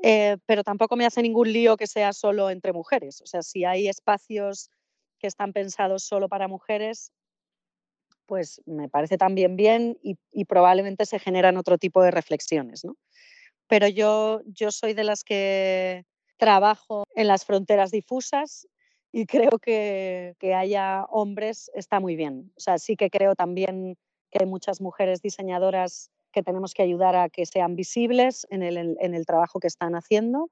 Eh, 0.03 0.39
pero 0.47 0.65
tampoco 0.65 0.97
me 0.97 1.05
hace 1.05 1.21
ningún 1.21 1.53
lío 1.53 1.77
que 1.77 1.87
sea 1.87 2.15
solo 2.15 2.49
entre 2.49 2.73
mujeres. 2.73 3.21
O 3.21 3.27
sea, 3.27 3.43
si 3.43 3.67
hay 3.67 3.89
espacios 3.89 4.71
que 5.19 5.27
están 5.27 5.53
pensados 5.53 6.05
solo 6.05 6.29
para 6.29 6.49
mujeres, 6.49 7.13
pues 8.27 8.63
me 8.67 8.89
parece 8.89 9.19
también 9.19 9.57
bien 9.57 9.99
y, 10.03 10.17
probablemente 10.45 11.07
se 11.07 11.19
generan 11.19 11.57
otro 11.57 11.79
tipo 11.79 12.03
de 12.03 12.11
reflexiones. 12.11 12.85
¿no? 12.85 12.97
Pero 13.69 13.89
yo, 13.89 14.41
yo 14.47 14.71
soy 14.71 14.95
de 14.95 15.05
las 15.05 15.25
que 15.25 16.05
trabajo 16.37 17.05
en 17.15 17.29
las 17.29 17.45
fronteras 17.45 17.91
difusas 17.91 18.67
y 19.13 19.27
creo 19.27 19.59
que, 19.59 20.35
que, 20.39 20.55
haya 20.55 21.05
hombres 21.11 21.71
está 21.75 22.01
muy 22.01 22.17
bien. 22.17 22.53
O 22.57 22.61
sea, 22.61 22.79
sí 22.79 22.97
que 22.97 23.11
creo 23.11 23.35
también 23.35 23.97
que 24.31 24.41
hay 24.41 24.47
muchas 24.47 24.81
mujeres 24.81 25.23
diseñadoras 25.23 26.11
que 26.33 26.43
tenemos 26.43 26.75
que 26.75 26.83
ayudar 26.83 27.15
a 27.15 27.29
que 27.29 27.47
sean 27.47 27.77
visibles 27.77 28.47
en 28.51 28.63
el, 28.63 28.97
en 29.01 29.15
el 29.15 29.25
trabajo 29.25 29.61
que 29.61 29.69
están 29.69 29.95
haciendo 29.95 30.51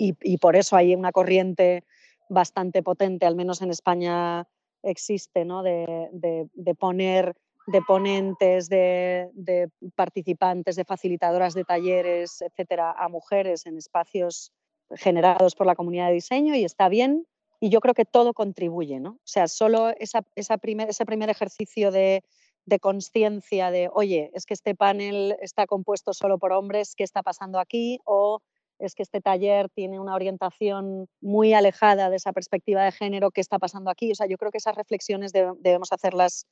y, 0.00 0.38
por 0.38 0.56
eso 0.56 0.76
hay 0.76 0.94
una 0.94 1.12
corriente 1.12 1.84
bastante 2.30 2.82
potente, 2.82 3.26
al 3.26 3.36
menos 3.36 3.60
en 3.60 3.70
España 3.70 4.48
existe, 4.82 5.44
¿no? 5.44 5.62
de, 5.62 6.08
de, 6.12 6.48
de 6.52 6.74
poner 6.74 7.34
de 7.66 7.82
ponentes, 7.82 8.68
de, 8.68 9.30
de, 9.34 9.68
participantes, 9.94 10.76
de 10.76 10.84
facilitadoras 10.84 11.54
de 11.54 11.64
talleres, 11.64 12.42
etcétera, 12.42 12.92
a 12.92 13.08
mujeres 13.08 13.66
en 13.66 13.76
espacios 13.76 14.52
generados 14.96 15.54
por 15.54 15.66
la 15.66 15.76
comunidad 15.76 16.08
de 16.08 16.14
diseño 16.14 16.54
y 16.54 16.64
está 16.64 16.88
bien, 16.88 17.26
y 17.60 17.68
yo 17.68 17.80
creo 17.80 17.94
que 17.94 18.06
todo 18.06 18.32
contribuye, 18.32 18.98
¿no? 18.98 19.10
O 19.10 19.26
sea, 19.26 19.46
solo 19.46 19.90
esa, 19.98 20.22
esa 20.34 20.56
primer, 20.56 20.88
ese 20.88 21.04
primer 21.04 21.28
ejercicio 21.30 21.90
de, 21.90 22.24
de 22.64 22.80
conciencia 22.80 23.70
de, 23.70 23.90
oye, 23.92 24.30
es 24.34 24.46
que 24.46 24.54
este 24.54 24.74
panel 24.74 25.36
está 25.40 25.66
compuesto 25.66 26.12
solo 26.12 26.38
por 26.38 26.52
hombres, 26.52 26.94
¿qué 26.96 27.04
está 27.04 27.22
pasando 27.22 27.58
aquí? 27.58 28.00
O 28.04 28.40
es 28.80 28.94
que 28.94 29.02
este 29.02 29.20
taller 29.20 29.68
tiene 29.68 30.00
una 30.00 30.14
orientación 30.14 31.06
muy 31.20 31.52
alejada 31.52 32.10
de 32.10 32.16
esa 32.16 32.32
perspectiva 32.32 32.84
de 32.84 32.92
género, 32.92 33.30
¿qué 33.30 33.40
está 33.40 33.58
pasando 33.58 33.90
aquí? 33.90 34.10
O 34.10 34.14
sea, 34.14 34.26
yo 34.26 34.38
creo 34.38 34.50
que 34.50 34.58
esas 34.58 34.74
reflexiones 34.74 35.32
debemos 35.32 35.92
hacerlas 35.92 36.46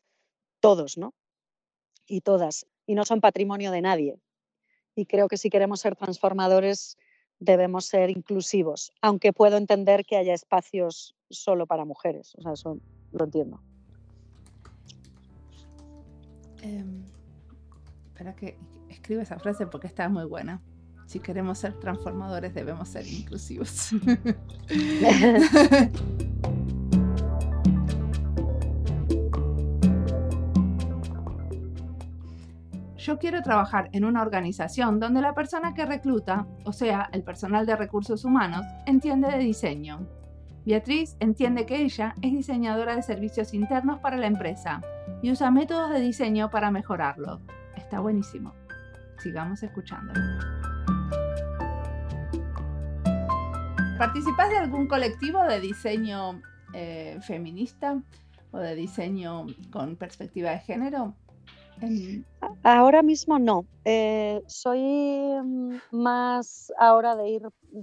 todos, 0.60 0.98
¿no? 0.98 1.14
Y 2.06 2.20
todas. 2.20 2.66
Y 2.86 2.94
no 2.94 3.04
son 3.04 3.20
patrimonio 3.20 3.70
de 3.70 3.80
nadie. 3.80 4.18
Y 4.94 5.06
creo 5.06 5.28
que 5.28 5.38
si 5.38 5.48
queremos 5.48 5.80
ser 5.80 5.96
transformadores, 5.96 6.98
debemos 7.40 7.86
ser 7.86 8.10
inclusivos, 8.10 8.92
aunque 9.00 9.32
puedo 9.32 9.56
entender 9.56 10.04
que 10.04 10.16
haya 10.16 10.34
espacios 10.34 11.14
solo 11.30 11.66
para 11.66 11.84
mujeres, 11.84 12.34
o 12.36 12.42
sea, 12.42 12.52
eso 12.52 12.78
lo 13.12 13.24
entiendo. 13.24 13.60
Eh, 16.62 16.84
espera 18.06 18.34
que 18.34 18.58
escriba 18.88 19.22
esa 19.22 19.38
frase 19.38 19.66
porque 19.66 19.86
está 19.86 20.08
muy 20.08 20.24
buena. 20.24 20.60
Si 21.08 21.20
queremos 21.20 21.58
ser 21.58 21.72
transformadores 21.72 22.52
debemos 22.52 22.86
ser 22.86 23.06
inclusivos. 23.06 23.92
yo 32.98 33.18
quiero 33.18 33.40
trabajar 33.40 33.88
en 33.92 34.04
una 34.04 34.20
organización 34.20 35.00
donde 35.00 35.22
la 35.22 35.32
persona 35.32 35.72
que 35.72 35.86
recluta, 35.86 36.46
o 36.66 36.74
sea, 36.74 37.08
el 37.14 37.22
personal 37.22 37.64
de 37.64 37.74
recursos 37.74 38.26
humanos, 38.26 38.66
entiende 38.84 39.30
de 39.30 39.38
diseño. 39.38 40.06
Beatriz 40.66 41.16
entiende 41.20 41.64
que 41.64 41.80
ella 41.80 42.14
es 42.20 42.32
diseñadora 42.32 42.94
de 42.96 43.02
servicios 43.02 43.54
internos 43.54 43.98
para 44.00 44.18
la 44.18 44.26
empresa 44.26 44.82
y 45.22 45.30
usa 45.30 45.50
métodos 45.50 45.88
de 45.88 46.00
diseño 46.00 46.50
para 46.50 46.70
mejorarlo. 46.70 47.40
Está 47.76 48.00
buenísimo. 48.00 48.52
Sigamos 49.16 49.62
escuchando. 49.62 50.12
¿Participas 53.98 54.48
de 54.48 54.58
algún 54.58 54.86
colectivo 54.86 55.42
de 55.42 55.60
diseño 55.60 56.40
eh, 56.72 57.18
feminista 57.20 58.00
o 58.52 58.58
de 58.58 58.76
diseño 58.76 59.46
con 59.72 59.96
perspectiva 59.96 60.50
de 60.50 60.60
género? 60.60 61.16
Ahora 62.62 63.02
mismo 63.02 63.40
no. 63.40 63.66
Eh, 63.84 64.40
soy 64.46 64.78
mm, 64.80 65.78
más 65.90 66.72
ahora 66.78 67.16
de 67.16 67.28
ir 67.28 67.42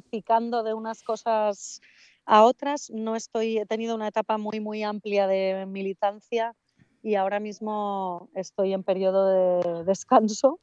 picando 0.10 0.63
de 0.63 0.73
unas 0.73 1.04
cosas 1.04 1.82
a 2.25 2.45
otras. 2.45 2.89
No 2.91 3.17
estoy, 3.17 3.58
he 3.58 3.65
tenido 3.65 3.93
una 3.93 4.08
etapa 4.08 4.38
muy, 4.38 4.62
muy 4.62 4.84
amplia 4.84 5.28
de 5.28 5.65
militancia 5.67 6.56
y 7.04 7.15
ahora 7.15 7.41
mismo 7.41 8.30
estoy 8.36 8.71
en 8.71 8.84
periodo 8.84 9.28
de 9.28 9.84
descanso 9.84 10.62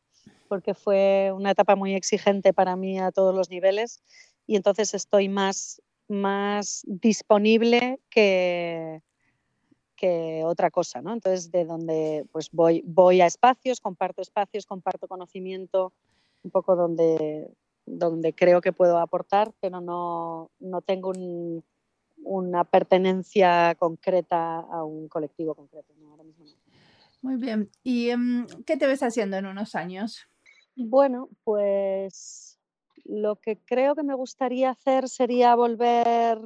porque 0.48 0.74
fue 0.74 1.32
una 1.34 1.50
etapa 1.50 1.76
muy 1.76 1.94
exigente 1.94 2.52
para 2.52 2.76
mí 2.76 2.98
a 2.98 3.10
todos 3.10 3.34
los 3.34 3.50
niveles 3.50 4.02
y 4.46 4.56
entonces 4.56 4.94
estoy 4.94 5.28
más, 5.28 5.82
más 6.08 6.82
disponible 6.86 8.00
que, 8.10 9.02
que 9.96 10.42
otra 10.44 10.70
cosa, 10.70 11.00
¿no? 11.00 11.12
Entonces, 11.12 11.50
de 11.50 11.64
donde 11.64 12.26
pues 12.32 12.50
voy, 12.50 12.82
voy 12.84 13.20
a 13.20 13.26
espacios, 13.26 13.80
comparto 13.80 14.20
espacios, 14.20 14.66
comparto 14.66 15.08
conocimiento, 15.08 15.92
un 16.42 16.50
poco 16.50 16.76
donde, 16.76 17.48
donde 17.86 18.34
creo 18.34 18.60
que 18.60 18.72
puedo 18.72 18.98
aportar, 18.98 19.52
pero 19.60 19.80
no, 19.80 20.50
no 20.58 20.80
tengo 20.82 21.12
una 22.24 22.64
pertenencia 22.64 23.74
concreta 23.76 24.60
a 24.60 24.84
un 24.84 25.08
colectivo 25.08 25.54
concreto. 25.54 25.92
Muy 27.22 27.36
bien. 27.36 27.70
¿Y 27.84 28.10
em, 28.10 28.46
qué 28.66 28.76
te 28.76 28.88
ves 28.88 29.02
haciendo 29.04 29.36
en 29.36 29.46
unos 29.46 29.76
años? 29.76 30.26
Bueno, 30.74 31.28
pues 31.44 32.51
lo 33.04 33.36
que 33.36 33.58
creo 33.58 33.94
que 33.94 34.02
me 34.02 34.14
gustaría 34.14 34.70
hacer 34.70 35.08
sería 35.08 35.54
volver 35.54 36.40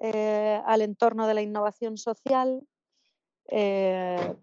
eh, 0.00 0.60
al 0.66 0.82
entorno 0.82 1.26
de 1.26 1.34
la 1.34 1.42
innovación 1.42 1.96
social, 1.96 2.66
eh, 3.48 4.34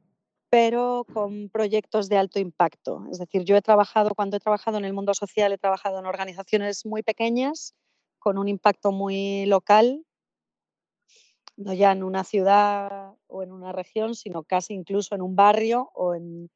pero 0.49 1.05
con 1.13 1.49
proyectos 1.49 2.09
de 2.09 2.17
alto 2.17 2.39
impacto. 2.39 3.05
Es 3.11 3.19
decir, 3.19 3.43
yo 3.43 3.55
he 3.55 3.61
trabajado, 3.61 4.13
cuando 4.15 4.37
he 4.37 4.39
trabajado 4.39 4.77
en 4.77 4.85
el 4.85 4.93
mundo 4.93 5.13
social, 5.13 5.51
he 5.51 5.57
trabajado 5.57 5.99
en 5.99 6.05
organizaciones 6.05 6.85
muy 6.85 7.03
pequeñas, 7.03 7.73
con 8.19 8.37
un 8.37 8.47
impacto 8.47 8.91
muy 8.91 9.45
local, 9.45 10.05
no 11.57 11.73
ya 11.73 11.91
en 11.91 12.03
una 12.03 12.23
ciudad 12.23 13.13
o 13.27 13.43
en 13.43 13.51
una 13.51 13.71
región, 13.71 14.15
sino 14.15 14.43
casi 14.43 14.73
incluso 14.73 15.15
en 15.15 15.21
un 15.21 15.35
barrio 15.35 15.91
o 15.93 16.15
en, 16.15 16.49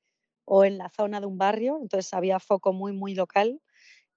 o 0.46 0.64
en 0.64 0.78
la 0.78 0.90
zona 0.90 1.20
de 1.20 1.26
un 1.26 1.38
barrio. 1.38 1.80
Entonces 1.82 2.14
había 2.14 2.40
foco 2.40 2.74
muy, 2.74 2.94
muy 2.94 3.16
local. 3.16 3.62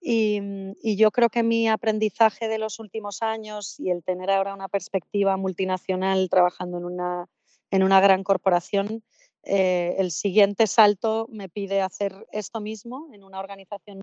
Mm, 0.00 0.72
y, 0.82 0.96
yo 0.96 1.10
creo 1.10 1.28
que 1.28 1.42
mi 1.42 1.68
aprendizaje 1.68 2.48
de 2.48 2.58
los 2.58 2.78
últimos 2.78 3.22
años 3.22 3.78
y 3.78 3.90
el 3.90 4.02
tener 4.04 4.30
ahora 4.30 4.54
una 4.54 4.68
perspectiva 4.68 5.36
multinacional 5.36 6.28
trabajando 6.30 6.78
en 6.78 6.84
una, 6.84 7.26
en 7.70 7.82
una 7.82 8.00
gran 8.00 8.22
corporación, 8.22 9.02
eh, 9.44 9.96
el 9.98 10.10
siguiente 10.10 10.66
salto 10.66 11.26
me 11.30 11.48
pide 11.48 11.80
hacer 11.80 12.26
esto 12.32 12.60
mismo 12.60 13.08
en 13.12 13.24
una 13.24 13.38
organización 13.38 14.00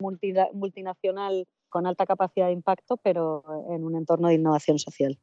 multinacional 0.53 1.47
con 1.69 1.85
alta 1.85 2.05
capacidad 2.05 2.47
de 2.47 2.53
impacto, 2.53 2.97
pero 2.97 3.43
en 3.69 3.83
un 3.83 3.95
entorno 3.95 4.29
de 4.29 4.35
innovación 4.35 4.79
social. 4.79 5.19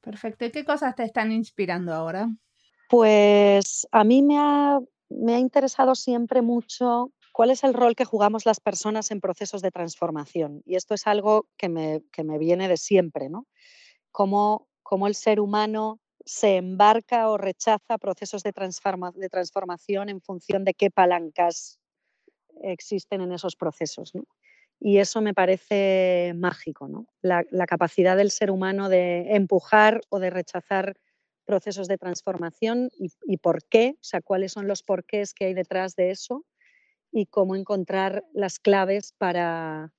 Perfecto. 0.00 0.44
¿Y 0.44 0.50
qué 0.50 0.64
cosas 0.64 0.94
te 0.94 1.02
están 1.04 1.32
inspirando 1.32 1.92
ahora? 1.92 2.28
Pues 2.88 3.86
a 3.90 4.04
mí 4.04 4.22
me 4.22 4.38
ha, 4.38 4.80
me 5.10 5.34
ha 5.34 5.38
interesado 5.38 5.94
siempre 5.94 6.40
mucho 6.40 7.12
cuál 7.38 7.50
es 7.50 7.62
el 7.62 7.72
rol 7.72 7.94
que 7.94 8.04
jugamos 8.04 8.46
las 8.46 8.58
personas 8.58 9.12
en 9.12 9.20
procesos 9.20 9.62
de 9.62 9.70
transformación. 9.70 10.60
Y 10.66 10.74
esto 10.74 10.94
es 10.94 11.06
algo 11.06 11.46
que 11.56 11.68
me, 11.68 12.02
viene 12.36 12.66
de 12.66 12.76
siempre, 12.76 13.28
¿no? 13.28 13.46
Cómo, 14.10 14.66
el 15.06 15.14
ser 15.14 15.38
humano 15.38 16.00
se 16.24 16.56
embarca 16.56 17.30
o 17.30 17.38
rechaza 17.38 17.96
procesos 17.96 18.42
de, 18.42 18.50
de, 18.50 19.28
transformación 19.28 20.08
en 20.08 20.20
función 20.20 20.64
de 20.64 20.74
qué 20.74 20.90
palancas 20.90 21.78
existen 22.60 23.20
en 23.20 23.30
esos 23.30 23.54
procesos. 23.54 24.12
Y 24.80 24.98
eso 24.98 25.20
me 25.20 25.32
parece 25.32 26.32
mágico, 26.34 26.88
¿no? 26.88 27.06
la, 27.22 27.44
capacidad 27.68 28.16
del 28.16 28.32
ser 28.32 28.50
humano 28.50 28.88
de 28.88 29.36
empujar 29.36 30.00
o 30.08 30.18
de 30.18 30.30
rechazar 30.30 30.96
procesos 31.44 31.86
de 31.86 31.98
transformación 31.98 32.90
y, 32.98 33.12
y, 33.22 33.36
por 33.36 33.62
qué, 33.62 33.94
o 33.94 34.04
sea, 34.04 34.22
cuáles 34.22 34.50
son 34.50 34.66
los 34.66 34.82
porqués 34.82 35.34
que 35.34 35.44
hay 35.44 35.54
detrás 35.54 35.94
de 35.94 36.10
eso 36.10 36.44
y 37.12 37.26
cómo 37.26 37.56
encontrar 37.56 38.24
las 38.32 38.58
claves 38.58 39.12
para, 39.18 39.92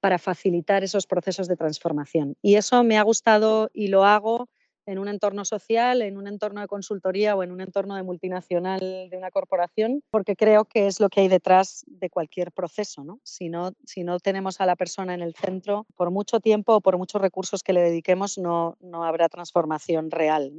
para 0.00 0.18
facilitar 0.18 0.82
esos 0.82 1.06
procesos 1.06 1.48
de 1.48 1.56
transformación. 1.56 2.36
Y 2.42 2.56
eso 2.56 2.82
me 2.84 2.98
ha 2.98 3.02
gustado 3.02 3.70
y 3.72 3.88
lo 3.88 4.04
hago 4.04 4.48
en 4.86 4.98
un 4.98 5.08
entorno 5.08 5.44
social, 5.44 6.02
en 6.02 6.16
un 6.16 6.26
entorno 6.26 6.60
de 6.60 6.66
consultoría 6.66 7.36
o 7.36 7.42
en 7.42 7.52
un 7.52 7.60
entorno 7.60 7.94
de 7.94 8.02
multinacional 8.02 8.80
de 8.80 9.16
una 9.16 9.30
corporación, 9.30 10.02
porque 10.10 10.34
creo 10.36 10.64
que 10.64 10.86
es 10.86 11.00
lo 11.00 11.08
que 11.08 11.20
hay 11.20 11.28
detrás 11.28 11.84
de 11.86 12.10
cualquier 12.10 12.50
proceso. 12.50 13.04
¿no? 13.04 13.20
Si, 13.22 13.48
no, 13.48 13.72
si 13.84 14.02
no 14.02 14.18
tenemos 14.18 14.60
a 14.60 14.66
la 14.66 14.76
persona 14.76 15.14
en 15.14 15.22
el 15.22 15.34
centro, 15.34 15.86
por 15.96 16.10
mucho 16.10 16.40
tiempo 16.40 16.74
o 16.74 16.80
por 16.80 16.98
muchos 16.98 17.20
recursos 17.20 17.62
que 17.62 17.72
le 17.72 17.82
dediquemos, 17.82 18.38
no, 18.38 18.76
no 18.80 19.04
habrá 19.04 19.28
transformación 19.28 20.10
real. 20.10 20.52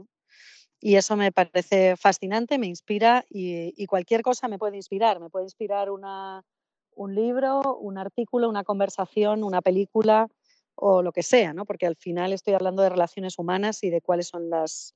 Y 0.84 0.96
eso 0.96 1.16
me 1.16 1.32
parece 1.32 1.96
fascinante, 1.96 2.58
me 2.58 2.66
inspira 2.66 3.24
y, 3.30 3.86
cualquier 3.86 4.24
cosa 4.24 4.48
me 4.48 4.58
puede 4.58 4.78
inspirar. 4.78 5.20
Me 5.20 5.30
puede 5.30 5.46
inspirar 5.46 5.90
un 5.92 7.16
libro, 7.16 7.78
un 7.78 8.00
artículo, 8.00 8.50
una 8.50 8.64
conversación, 8.64 9.44
una 9.44 9.62
película 9.62 10.28
o 10.74 11.04
lo 11.04 11.12
que 11.12 11.22
sea, 11.22 11.54
¿no? 11.54 11.66
porque 11.66 11.86
al 11.86 11.96
final 11.96 12.34
estoy 12.34 12.56
hablando 12.56 12.82
de 12.82 12.90
relaciones 12.90 13.38
humanas 13.38 13.84
y 13.84 13.92
de 13.92 14.02
cuáles 14.02 14.28
son 14.28 14.50
las, 14.50 14.96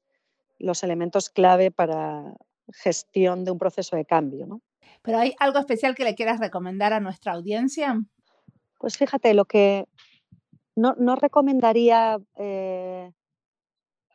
los 0.57 0.81
elementos 0.83 1.29
clave 1.29 1.69
para 1.69 2.33
gestión 2.73 3.45
de 3.45 3.51
un 3.51 3.59
proceso 3.59 3.95
de 3.95 4.05
cambio. 4.05 4.47
¿no? 4.47 4.61
¿Pero 5.03 5.19
hay 5.19 5.35
algo 5.37 5.59
especial 5.59 5.93
que 5.93 6.03
le 6.03 6.15
quieras 6.15 6.39
recomendar 6.39 6.93
a 6.93 6.99
nuestra 6.99 7.33
audiencia? 7.33 8.01
Pues 8.79 8.97
fíjate, 8.97 9.35
lo 9.35 9.45
que 9.45 9.85
no, 10.75 10.95
no 10.97 11.15
recomendaría 11.15 12.17
eh, 12.37 13.11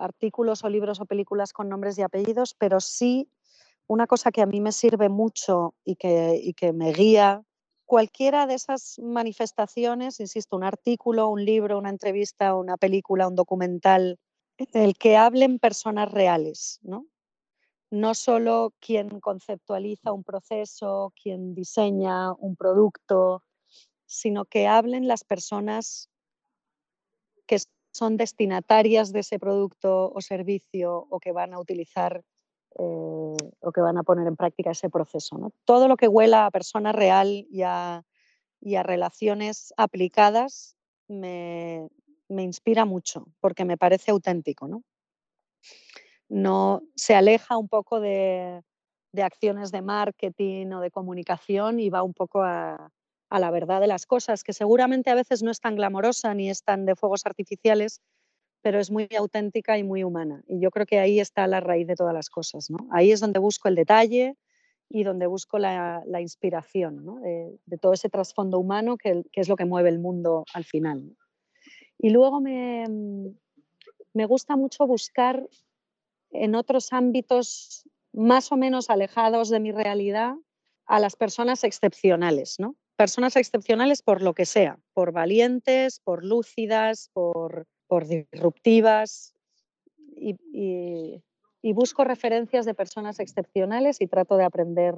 artículos 0.01 0.65
o 0.65 0.69
libros 0.69 1.01
o 1.01 1.07
películas 1.07 1.53
con 1.53 1.69
nombres 1.69 1.99
y 1.99 2.03
apellidos, 2.03 2.55
pero 2.55 2.81
sí 2.81 3.31
una 3.87 4.07
cosa 4.07 4.31
que 4.31 4.41
a 4.41 4.47
mí 4.47 4.61
me 4.61 4.73
sirve 4.73 5.09
mucho 5.09 5.75
y 5.85 5.97
que, 5.97 6.53
que 6.57 6.73
me 6.73 6.93
guía, 6.93 7.43
cualquiera 7.87 8.47
de 8.47 8.55
esas 8.55 9.01
manifestaciones, 9.01 10.21
insisto, 10.21 10.57
un 10.57 10.63
artículo, 10.63 11.29
un 11.29 11.45
libro, 11.45 11.77
una 11.77 11.91
entrevista, 11.91 12.55
una 12.55 12.77
película, 12.77 13.27
un 13.27 13.35
documental, 13.35 14.21
el 14.75 14.97
que 14.97 15.17
hablen 15.17 15.59
personas 15.59 16.13
reales, 16.13 16.79
¿no? 16.83 17.07
No 17.91 18.15
solo 18.15 18.75
quien 18.79 19.19
conceptualiza 19.19 20.13
un 20.13 20.23
proceso, 20.23 21.13
quien 21.21 21.53
diseña 21.53 22.33
un 22.35 22.55
producto, 22.55 23.43
sino 24.07 24.45
que 24.45 24.69
hablen 24.69 25.09
las 25.09 25.25
personas 25.25 26.09
que 27.49 27.59
son 27.93 28.17
destinatarias 28.17 29.13
de 29.13 29.21
ese 29.21 29.39
producto 29.39 30.13
o 30.13 30.21
servicio 30.21 31.07
o 31.11 31.21
que 31.21 31.33
van 31.33 31.55
a 31.55 31.61
utilizar 31.61 32.23
eh, 32.79 33.37
o 33.61 33.73
que 33.75 33.81
van 33.81 33.99
a 33.99 34.05
poner 34.05 34.27
en 34.29 34.37
práctica 34.37 34.71
ese 34.71 34.89
proceso. 34.89 35.53
Todo 35.65 35.89
lo 35.89 35.97
que 35.97 36.09
huela 36.09 36.47
a 36.47 36.51
persona 36.51 36.93
real 36.93 37.47
y 37.51 37.63
a, 37.63 38.05
relaciones 38.63 39.75
aplicadas 39.77 40.77
me, 41.09 41.89
inspira 42.29 42.85
mucho 42.85 43.27
porque 43.41 43.65
me 43.65 43.77
parece 43.77 44.13
auténtico. 44.13 44.69
¿no? 44.69 44.85
se 46.95 47.15
aleja 47.17 47.59
un 47.59 47.69
poco 47.69 47.99
de 47.99 48.63
acciones 49.21 49.73
de 49.73 49.83
marketing 49.83 50.69
o 50.73 50.81
de 50.81 50.93
comunicación 50.93 51.81
y 51.81 51.91
va 51.91 52.05
un 52.05 52.15
poco 52.15 52.43
a, 52.43 52.93
a 53.31 53.39
la 53.39 53.51
verdad 53.51 53.81
de 53.81 53.87
las 53.87 54.07
cosas, 54.07 54.45
que 54.45 54.53
seguramente 54.53 55.09
a 55.09 55.15
veces 55.15 55.43
no 55.43 55.51
es 55.51 55.61
tan 55.61 55.77
glamorosa 55.77 56.35
ni 56.35 56.51
es 56.51 56.63
tan 56.65 56.85
de 56.85 56.97
fuegos 56.97 57.25
artificiales, 57.25 58.03
pero 58.61 58.79
es 58.81 58.91
muy 58.91 59.09
auténtica 59.17 59.79
y 59.79 59.85
muy 59.85 60.05
humana. 60.05 60.43
Y 60.47 60.61
yo 60.61 60.71
creo 60.71 60.85
que 60.85 60.99
ahí 60.99 61.21
está 61.21 61.47
la 61.47 61.61
raíz 61.61 61.87
de 61.87 61.95
todas 61.95 62.13
las 62.13 62.29
cosas. 62.29 62.71
¿no? 62.71 62.79
Ahí 62.91 63.13
es 63.13 63.21
donde 63.21 63.39
busco 63.39 63.69
el 63.69 63.77
detalle 63.77 64.37
y 64.89 65.05
donde 65.05 65.27
busco 65.29 65.59
la, 65.59 66.03
inspiración 66.21 67.23
de, 67.23 67.79
todo 67.79 67.93
ese 67.93 68.11
trasfondo 68.11 68.59
humano 68.59 68.97
que, 68.99 69.23
es 69.33 69.49
lo 69.49 69.57
que 69.57 69.65
mueve 69.65 69.89
el 69.89 70.01
mundo 70.01 70.45
al 70.53 70.65
final. 70.65 71.17
Y 71.97 72.11
luego 72.11 72.41
me, 72.41 72.85
me 74.13 74.27
gusta 74.27 74.57
mucho 74.57 74.87
buscar 74.87 75.49
en 76.33 76.57
otros 76.57 76.93
ámbitos 76.93 77.89
más 78.13 78.51
o 78.51 78.57
menos 78.57 78.91
alejados 78.91 79.49
de 79.51 79.61
mi 79.61 79.71
realidad 79.71 80.35
a 80.87 80.99
las 80.99 81.15
personas 81.15 81.63
excepcionales, 81.63 82.57
¿no? 82.59 82.75
Personas 83.01 83.35
excepcionales 83.37 84.03
por 84.03 84.21
lo 84.21 84.35
que 84.35 84.45
sea, 84.45 84.79
por 84.93 85.11
valientes, 85.11 86.01
por 86.01 86.23
lúcidas, 86.23 87.09
por, 87.15 87.67
disruptivas. 88.07 89.33
Y, 90.15 90.37
y 91.63 91.73
busco 91.73 92.05
referencias 92.05 92.67
de 92.67 92.75
personas 92.75 93.19
excepcionales 93.19 94.03
y 94.03 94.07
trato 94.07 94.37
de 94.37 94.45
aprender 94.45 94.97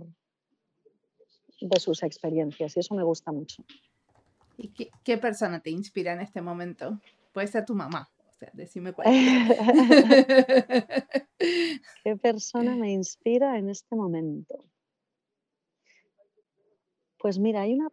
de 1.61 1.79
sus 1.79 2.03
experiencias 2.03 2.77
y 2.77 2.81
eso 2.81 2.97
me 2.97 3.05
gusta 3.05 3.31
mucho. 3.31 3.65
¿Y 4.57 4.73
qué, 5.05 5.19
persona 5.19 5.61
te 5.61 5.71
inspira 5.71 6.13
en 6.13 6.23
este 6.23 6.43
momento? 6.43 6.99
Puede 7.33 7.47
ser 7.47 7.65
tu 7.65 7.77
mamá, 7.77 8.11
o 8.29 8.33
sea, 8.33 8.51
decime 8.53 8.93
cuál. 8.93 9.07
¿Qué 12.03 12.17
persona 12.21 12.75
me 12.75 12.91
inspira 12.91 13.59
en 13.59 13.71
este 13.71 13.95
momento? 13.95 14.59
Pues 17.23 17.39
mira, 17.39 17.63
hay 17.63 17.75
una... 17.75 17.89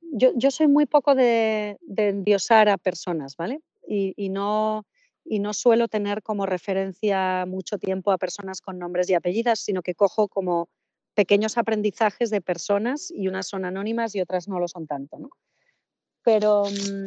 Yo, 0.00 0.50
soy 0.50 0.66
muy 0.66 0.86
poco 0.86 1.14
de, 1.14 1.78
endiosar 1.96 2.70
a 2.70 2.78
personas, 2.78 3.36
¿vale? 3.36 3.60
y, 3.86 4.28
no, 4.30 4.86
y 5.24 5.38
no 5.38 5.52
suelo 5.52 5.86
tener 5.86 6.22
como 6.22 6.46
referencia 6.46 7.44
mucho 7.46 7.78
tiempo 7.78 8.10
a 8.10 8.18
personas 8.18 8.60
con 8.60 8.78
nombres 8.78 9.10
y 9.10 9.14
apellidos, 9.14 9.60
sino 9.60 9.82
que 9.82 9.94
cojo 9.94 10.28
como 10.28 10.68
pequeños 11.14 11.58
aprendizajes 11.58 12.30
de 12.30 12.40
personas 12.40 13.10
y 13.10 13.28
unas 13.28 13.46
son 13.48 13.66
anónimas 13.66 14.14
y 14.14 14.22
otras 14.22 14.48
no 14.48 14.58
lo 14.58 14.66
son 14.66 14.86
tanto. 14.86 15.18
¿no? 15.18 15.28
Pero 16.24 16.64
mm, 16.64 17.04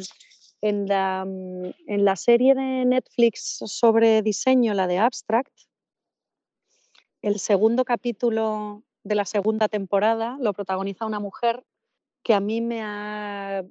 en, 0.60 0.86
la, 0.86 1.24
mm, 1.26 1.72
en 1.88 2.04
la 2.04 2.14
serie 2.14 2.54
de 2.54 2.84
Netflix 2.84 3.58
sobre 3.66 4.22
diseño, 4.22 4.74
la 4.74 4.86
de 4.86 4.98
Abstract, 4.98 5.52
el 7.20 7.40
segundo 7.40 7.84
capítulo 7.84 8.84
de 9.04 9.14
la 9.14 9.24
segunda 9.26 9.68
temporada 9.68 10.36
lo 10.40 10.52
protagoniza 10.52 11.06
una 11.06 11.20
mujer 11.20 11.62
que 12.22 12.34
a 12.34 12.40
mí 12.40 12.60
me 12.60 12.82
ha, 12.82 13.62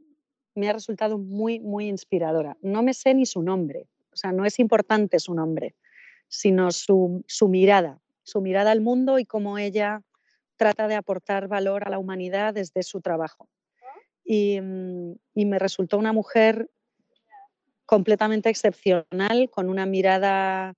me 0.55 0.69
ha 0.69 0.73
resultado 0.73 1.17
muy, 1.17 1.59
muy 1.59 1.87
inspiradora. 1.87 2.55
No 2.61 2.83
me 2.83 2.93
sé 2.93 3.13
ni 3.15 3.25
su 3.25 3.41
nombre, 3.41 3.87
o 4.11 4.15
sea, 4.15 4.31
no 4.31 4.45
es 4.45 4.59
importante 4.59 5.19
su 5.19 5.33
nombre, 5.33 5.75
sino 6.27 6.71
su, 6.71 7.23
su 7.27 7.49
mirada, 7.49 7.99
su 8.21 8.41
mirada 8.41 8.71
al 8.71 8.81
mundo 8.81 9.17
y 9.17 9.25
cómo 9.25 9.57
ella 9.57 10.03
trata 10.55 10.87
de 10.87 10.95
aportar 10.95 11.47
valor 11.47 11.85
a 11.85 11.89
la 11.89 11.97
humanidad 11.97 12.53
desde 12.53 12.83
su 12.83 13.01
trabajo. 13.01 13.49
Y, 14.23 14.61
mm, 14.61 15.15
y, 15.33 15.45
me 15.45 15.59
resultó 15.59 15.97
una 15.97 16.13
mujer 16.13 16.69
completamente 17.85 18.49
excepcional, 18.49 19.49
con 19.49 19.67
una 19.67 19.85
mirada 19.85 20.75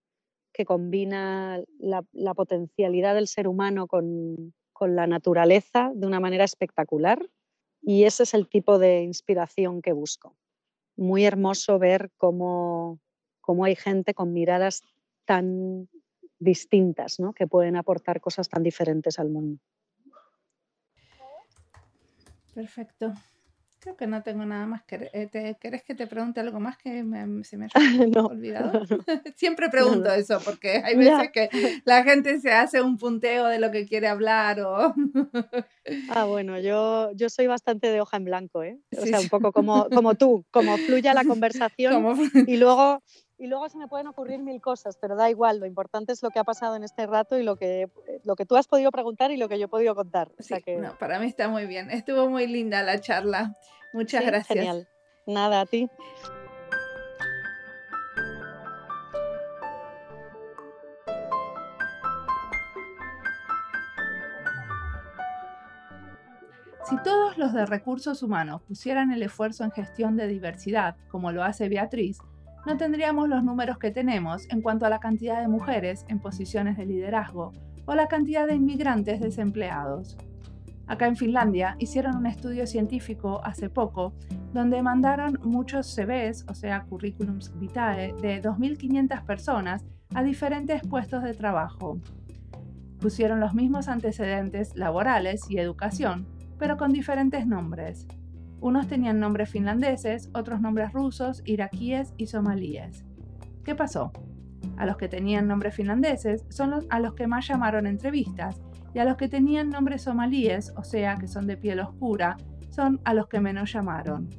que 0.55 0.65
combina 0.65 1.61
la, 1.79 2.33
potencialidad 2.33 3.13
del 3.13 3.27
ser 3.27 3.47
humano 3.47 3.87
con, 3.87 4.53
con, 4.71 4.95
la 4.95 5.05
naturaleza 5.05 5.91
de 5.93 6.07
una 6.07 6.21
manera 6.21 6.45
espectacular. 6.45 7.29
Y 7.81 8.05
ese 8.05 8.23
es 8.23 8.33
el 8.33 8.47
tipo 8.47 8.79
de 8.79 9.03
inspiración 9.03 9.81
que 9.81 9.91
busco. 9.91 10.33
Muy 10.95 11.25
hermoso 11.25 11.77
ver 11.77 12.09
cómo, 12.15 12.99
cómo 13.41 13.65
hay 13.65 13.75
gente 13.75 14.13
con 14.13 14.31
miradas 14.31 14.81
tan 15.25 15.89
distintas, 16.39 17.19
¿no? 17.19 17.33
que 17.33 17.47
pueden 17.47 17.75
aportar 17.75 18.21
cosas 18.21 18.47
tan 18.47 18.63
diferentes 18.63 19.19
al 19.19 19.29
mundo. 19.29 19.59
Perfecto. 22.53 23.13
Creo 23.85 23.97
que 23.97 24.07
no 24.07 24.23
tengo 24.23 24.43
nada 24.47 24.65
más. 24.65 24.83
que 24.83 25.11
eh, 25.13 25.55
¿Querés 25.61 25.83
que 25.83 25.93
te 25.93 26.07
pregunte 26.07 26.39
algo 26.39 26.59
más 26.59 26.75
que 26.75 27.05
se 27.43 27.55
me 27.55 27.67
ha 27.67 27.69
olvidado? 28.25 28.81
Siempre 29.35 29.69
pregunto 29.69 30.11
eso 30.11 30.39
porque 30.43 30.81
hay 30.83 30.95
veces 30.95 31.29
que 31.31 31.51
la 31.85 32.03
gente 32.03 32.39
se 32.39 32.51
hace 32.51 32.81
un 32.81 32.97
punteo 32.97 33.45
de 33.45 33.59
lo 33.59 33.69
que 33.69 33.85
quiere 33.85 34.07
hablar 34.07 34.59
o... 34.61 34.95
ah, 36.09 36.23
bueno, 36.23 36.59
yo, 36.59 37.11
yo 37.13 37.29
soy 37.29 37.45
bastante 37.45 37.91
de 37.91 38.01
hoja 38.01 38.17
en 38.17 38.25
blanco, 38.25 38.63
¿eh? 38.63 38.79
O 38.99 39.05
sea, 39.05 39.19
un 39.19 39.29
poco 39.29 39.51
como, 39.51 39.87
como 39.89 40.15
tú, 40.15 40.47
como 40.49 40.77
fluya 40.77 41.13
la 41.13 41.23
conversación 41.23 42.17
y 42.47 42.57
luego 42.57 43.03
y 43.37 43.47
luego 43.47 43.67
se 43.69 43.77
me 43.77 43.87
pueden 43.87 44.07
ocurrir 44.07 44.39
mil 44.39 44.61
cosas, 44.61 44.97
pero 44.99 45.15
da 45.15 45.29
igual, 45.29 45.59
lo 45.59 45.65
importante 45.65 46.13
es 46.13 46.23
lo 46.23 46.29
que 46.29 46.39
ha 46.39 46.43
pasado 46.43 46.75
en 46.75 46.83
este 46.83 47.05
rato 47.05 47.37
y 47.37 47.43
lo 47.43 47.57
que, 47.57 47.89
lo 48.23 48.35
que 48.35 48.45
tú 48.45 48.55
has 48.55 48.67
podido 48.67 48.91
preguntar 48.91 49.31
y 49.31 49.37
lo 49.37 49.49
que 49.49 49.59
yo 49.59 49.65
he 49.65 49.69
podido 49.69 49.95
contar. 49.95 50.31
que... 50.63 50.77
no, 50.77 50.97
para 50.97 51.19
mí 51.19 51.27
está 51.27 51.47
muy 51.49 51.65
bien. 51.65 51.91
Estuvo 51.91 52.29
muy 52.29 52.47
linda 52.47 52.81
la 52.83 52.99
charla. 52.99 53.53
Muchas 53.93 54.25
gracias. 54.25 54.57
Genial. 54.57 54.87
Nada, 55.25 55.61
a 55.61 55.65
ti. 55.65 55.89
Si 66.87 67.01
todos 67.01 67.35
los 67.39 67.51
de 67.51 67.65
recursos 67.65 68.21
humanos 68.21 68.61
pusieran 68.61 69.11
el 69.11 69.23
esfuerzo 69.23 69.63
en 69.63 69.71
gestión 69.71 70.15
de 70.15 70.27
diversidad, 70.27 70.95
como 71.09 71.31
lo 71.31 71.43
hace 71.43 71.67
Beatriz, 71.67 72.19
no 72.65 72.77
tendríamos 72.77 73.29
los 73.29 73.43
números 73.43 73.77
que 73.77 73.91
tenemos 73.91 74.47
en 74.49 74.61
cuanto 74.61 74.85
a 74.85 74.89
la 74.89 74.99
cantidad 74.99 75.39
de 75.39 75.47
mujeres 75.47 76.05
en 76.07 76.19
posiciones 76.19 76.77
de 76.77 76.85
liderazgo 76.85 77.51
o 77.85 77.93
la 77.93 78.07
cantidad 78.07 78.47
de 78.47 78.55
inmigrantes 78.55 79.19
desempleados. 79.19 80.17
Acá 80.87 81.07
en 81.07 81.15
Finlandia 81.15 81.75
hicieron 81.79 82.15
un 82.15 82.27
estudio 82.27 82.67
científico 82.67 83.41
hace 83.43 83.69
poco 83.69 84.13
donde 84.53 84.81
mandaron 84.81 85.39
muchos 85.43 85.93
CVs, 85.95 86.45
o 86.47 86.53
sea, 86.53 86.83
currículums 86.83 87.57
vitae, 87.59 88.13
de 88.21 88.41
2.500 88.41 89.25
personas 89.25 89.83
a 90.13 90.23
diferentes 90.23 90.81
puestos 90.87 91.23
de 91.23 91.33
trabajo. 91.33 91.99
Pusieron 92.99 93.39
los 93.39 93.53
mismos 93.53 93.87
antecedentes 93.87 94.75
laborales 94.75 95.49
y 95.49 95.57
educación, 95.57 96.27
pero 96.57 96.77
con 96.77 96.93
diferentes 96.93 97.45
nombres. 97.45 98.07
Unos 98.61 98.87
tenían 98.87 99.19
nombres 99.19 99.49
finlandeses, 99.49 100.29
otros 100.33 100.61
nombres 100.61 100.91
rusos, 100.93 101.41
iraquíes 101.45 102.13
y 102.17 102.27
somalíes. 102.27 103.05
¿Qué 103.63 103.75
pasó? 103.75 104.11
A 104.77 104.85
los 104.85 104.97
que 104.97 105.07
tenían 105.07 105.47
nombres 105.47 105.75
finlandeses 105.75 106.45
son 106.49 106.73
a 106.89 106.99
los 106.99 107.13
que 107.13 107.27
más 107.27 107.47
llamaron 107.47 107.87
entrevistas, 107.87 108.61
y 108.93 108.99
a 108.99 109.05
los 109.05 109.17
que 109.17 109.27
tenían 109.27 109.69
nombres 109.69 110.03
somalíes, 110.03 110.73
o 110.77 110.83
sea, 110.83 111.17
que 111.17 111.27
son 111.27 111.47
de 111.47 111.57
piel 111.57 111.81
oscura, 111.81 112.37
son 112.69 113.01
a 113.03 113.13
los 113.13 113.27
que 113.27 113.41
menos 113.41 113.71
llamaron. 113.73 114.29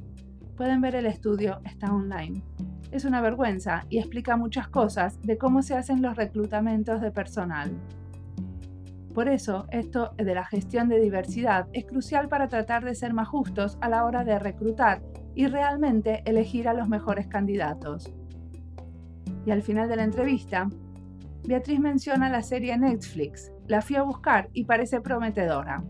Pueden 0.55 0.81
ver 0.81 0.95
el 0.95 1.05
estudio, 1.05 1.59
está 1.63 1.93
online. 1.93 2.43
Es 2.91 3.05
una 3.05 3.21
vergüenza 3.21 3.85
y 3.89 3.99
explica 3.99 4.35
muchas 4.35 4.67
cosas 4.67 5.21
de 5.21 5.37
cómo 5.37 5.61
se 5.61 5.75
hacen 5.75 6.01
los 6.01 6.15
reclutamientos 6.15 7.01
de 7.01 7.11
personal. 7.11 7.71
Por 9.17 9.29
eso, 9.29 9.65
esto 9.71 10.11
de 10.15 10.35
la 10.35 10.45
gestión 10.45 10.89
de 10.89 10.99
diversidad 10.99 11.67
es 11.73 11.85
crucial 11.85 12.29
para 12.29 12.47
tratar 12.49 12.85
de 12.85 12.93
ser 12.93 13.15
más 13.15 13.27
justos 13.27 13.75
a 13.81 13.89
la 13.89 14.05
hora 14.05 14.23
de 14.23 14.37
reclutar 14.37 15.01
y 15.33 15.47
realmente 15.47 16.21
elegir 16.25 16.67
a 16.67 16.75
los 16.75 16.87
mejores 16.87 17.25
candidatos. 17.25 18.13
Y 19.43 19.49
al 19.49 19.63
final 19.63 19.89
de 19.89 19.95
la 19.95 20.03
entrevista, 20.03 20.69
Beatriz 21.47 21.79
menciona 21.79 22.29
la 22.29 22.43
serie 22.43 22.77
Netflix. 22.77 23.51
La 23.65 23.81
fui 23.81 23.95
a 23.95 24.03
buscar 24.03 24.51
y 24.53 24.65
parece 24.65 25.01
prometedora. 25.01 25.83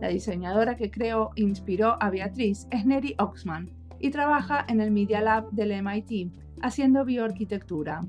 La 0.00 0.06
diseñadora 0.06 0.76
que 0.76 0.92
creó 0.92 1.30
e 1.34 1.42
inspiró 1.42 2.00
a 2.00 2.08
Beatriz 2.08 2.68
es 2.70 2.86
Neri 2.86 3.16
Oxman 3.18 3.68
y 3.98 4.10
trabaja 4.10 4.64
en 4.68 4.80
el 4.80 4.92
Media 4.92 5.20
Lab 5.20 5.50
del 5.50 5.72
MIT 5.82 6.30
haciendo 6.62 7.04
bioarquitectura. 7.04 8.02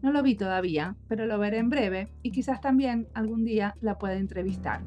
No 0.00 0.12
lo 0.12 0.22
vi 0.22 0.36
todavía, 0.36 0.96
pero 1.08 1.26
lo 1.26 1.38
veré 1.38 1.58
en 1.58 1.70
breve 1.70 2.08
y 2.22 2.30
quizás 2.30 2.60
también 2.60 3.08
algún 3.14 3.44
día 3.44 3.74
la 3.80 3.98
pueda 3.98 4.14
entrevistar. 4.14 4.80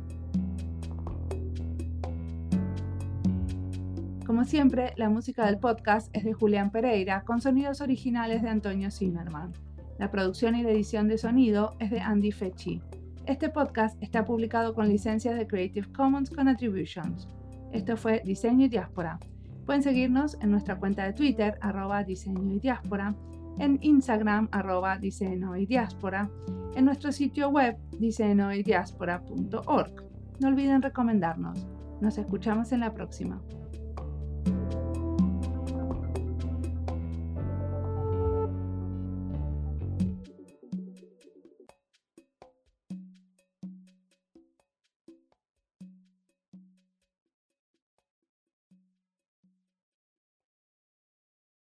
Como 4.26 4.46
siempre, 4.46 4.94
la 4.96 5.10
música 5.10 5.46
del 5.46 5.58
podcast 5.60 6.10
es 6.16 6.24
de 6.24 6.32
Julián 6.32 6.72
Pereira 6.72 7.24
con 7.24 7.42
sonidos 7.42 7.82
originales 7.82 8.42
de 8.42 8.50
Antonio 8.50 8.90
Zimmerman. 8.90 9.52
La 10.00 10.10
producción 10.10 10.56
y 10.56 10.64
la 10.64 10.72
edición 10.72 11.10
de 11.10 11.18
sonido 11.18 11.76
es 11.80 11.92
de 11.92 12.00
Andy 12.00 12.32
Fechi. 12.32 12.82
Este 13.26 13.50
podcast 13.50 14.02
está 14.02 14.24
publicado 14.24 14.74
con 14.74 14.88
licencias 14.88 15.38
de 15.38 15.46
Creative 15.46 15.92
Commons 15.92 16.30
con 16.30 16.48
Attributions. 16.48 17.28
Esto 17.74 17.98
fue 17.98 18.22
Diseño 18.24 18.66
y 18.66 18.70
Diáspora. 18.70 19.20
Pueden 19.66 19.84
seguirnos 19.84 20.38
en 20.42 20.52
nuestra 20.52 20.80
cuenta 20.80 21.04
de 21.04 21.14
Twitter, 21.14 21.58
arroba 21.62 22.04
diseño 22.04 22.54
y 22.54 22.60
diáspora, 22.60 23.16
en 23.60 23.78
Instagram 23.82 24.48
arroba 24.52 24.98
diáspora, 24.98 26.30
en 26.76 26.86
nuestro 26.86 27.12
sitio 27.12 27.50
web 27.50 27.78
diseñoydiaspora.org. 28.00 29.94
No 30.40 30.48
olviden 30.48 30.82
recomendarnos. 30.82 31.68
Nos 32.02 32.18
escuchamos 32.18 32.72
en 32.72 32.80
la 32.80 32.94
próxima. 32.94 33.42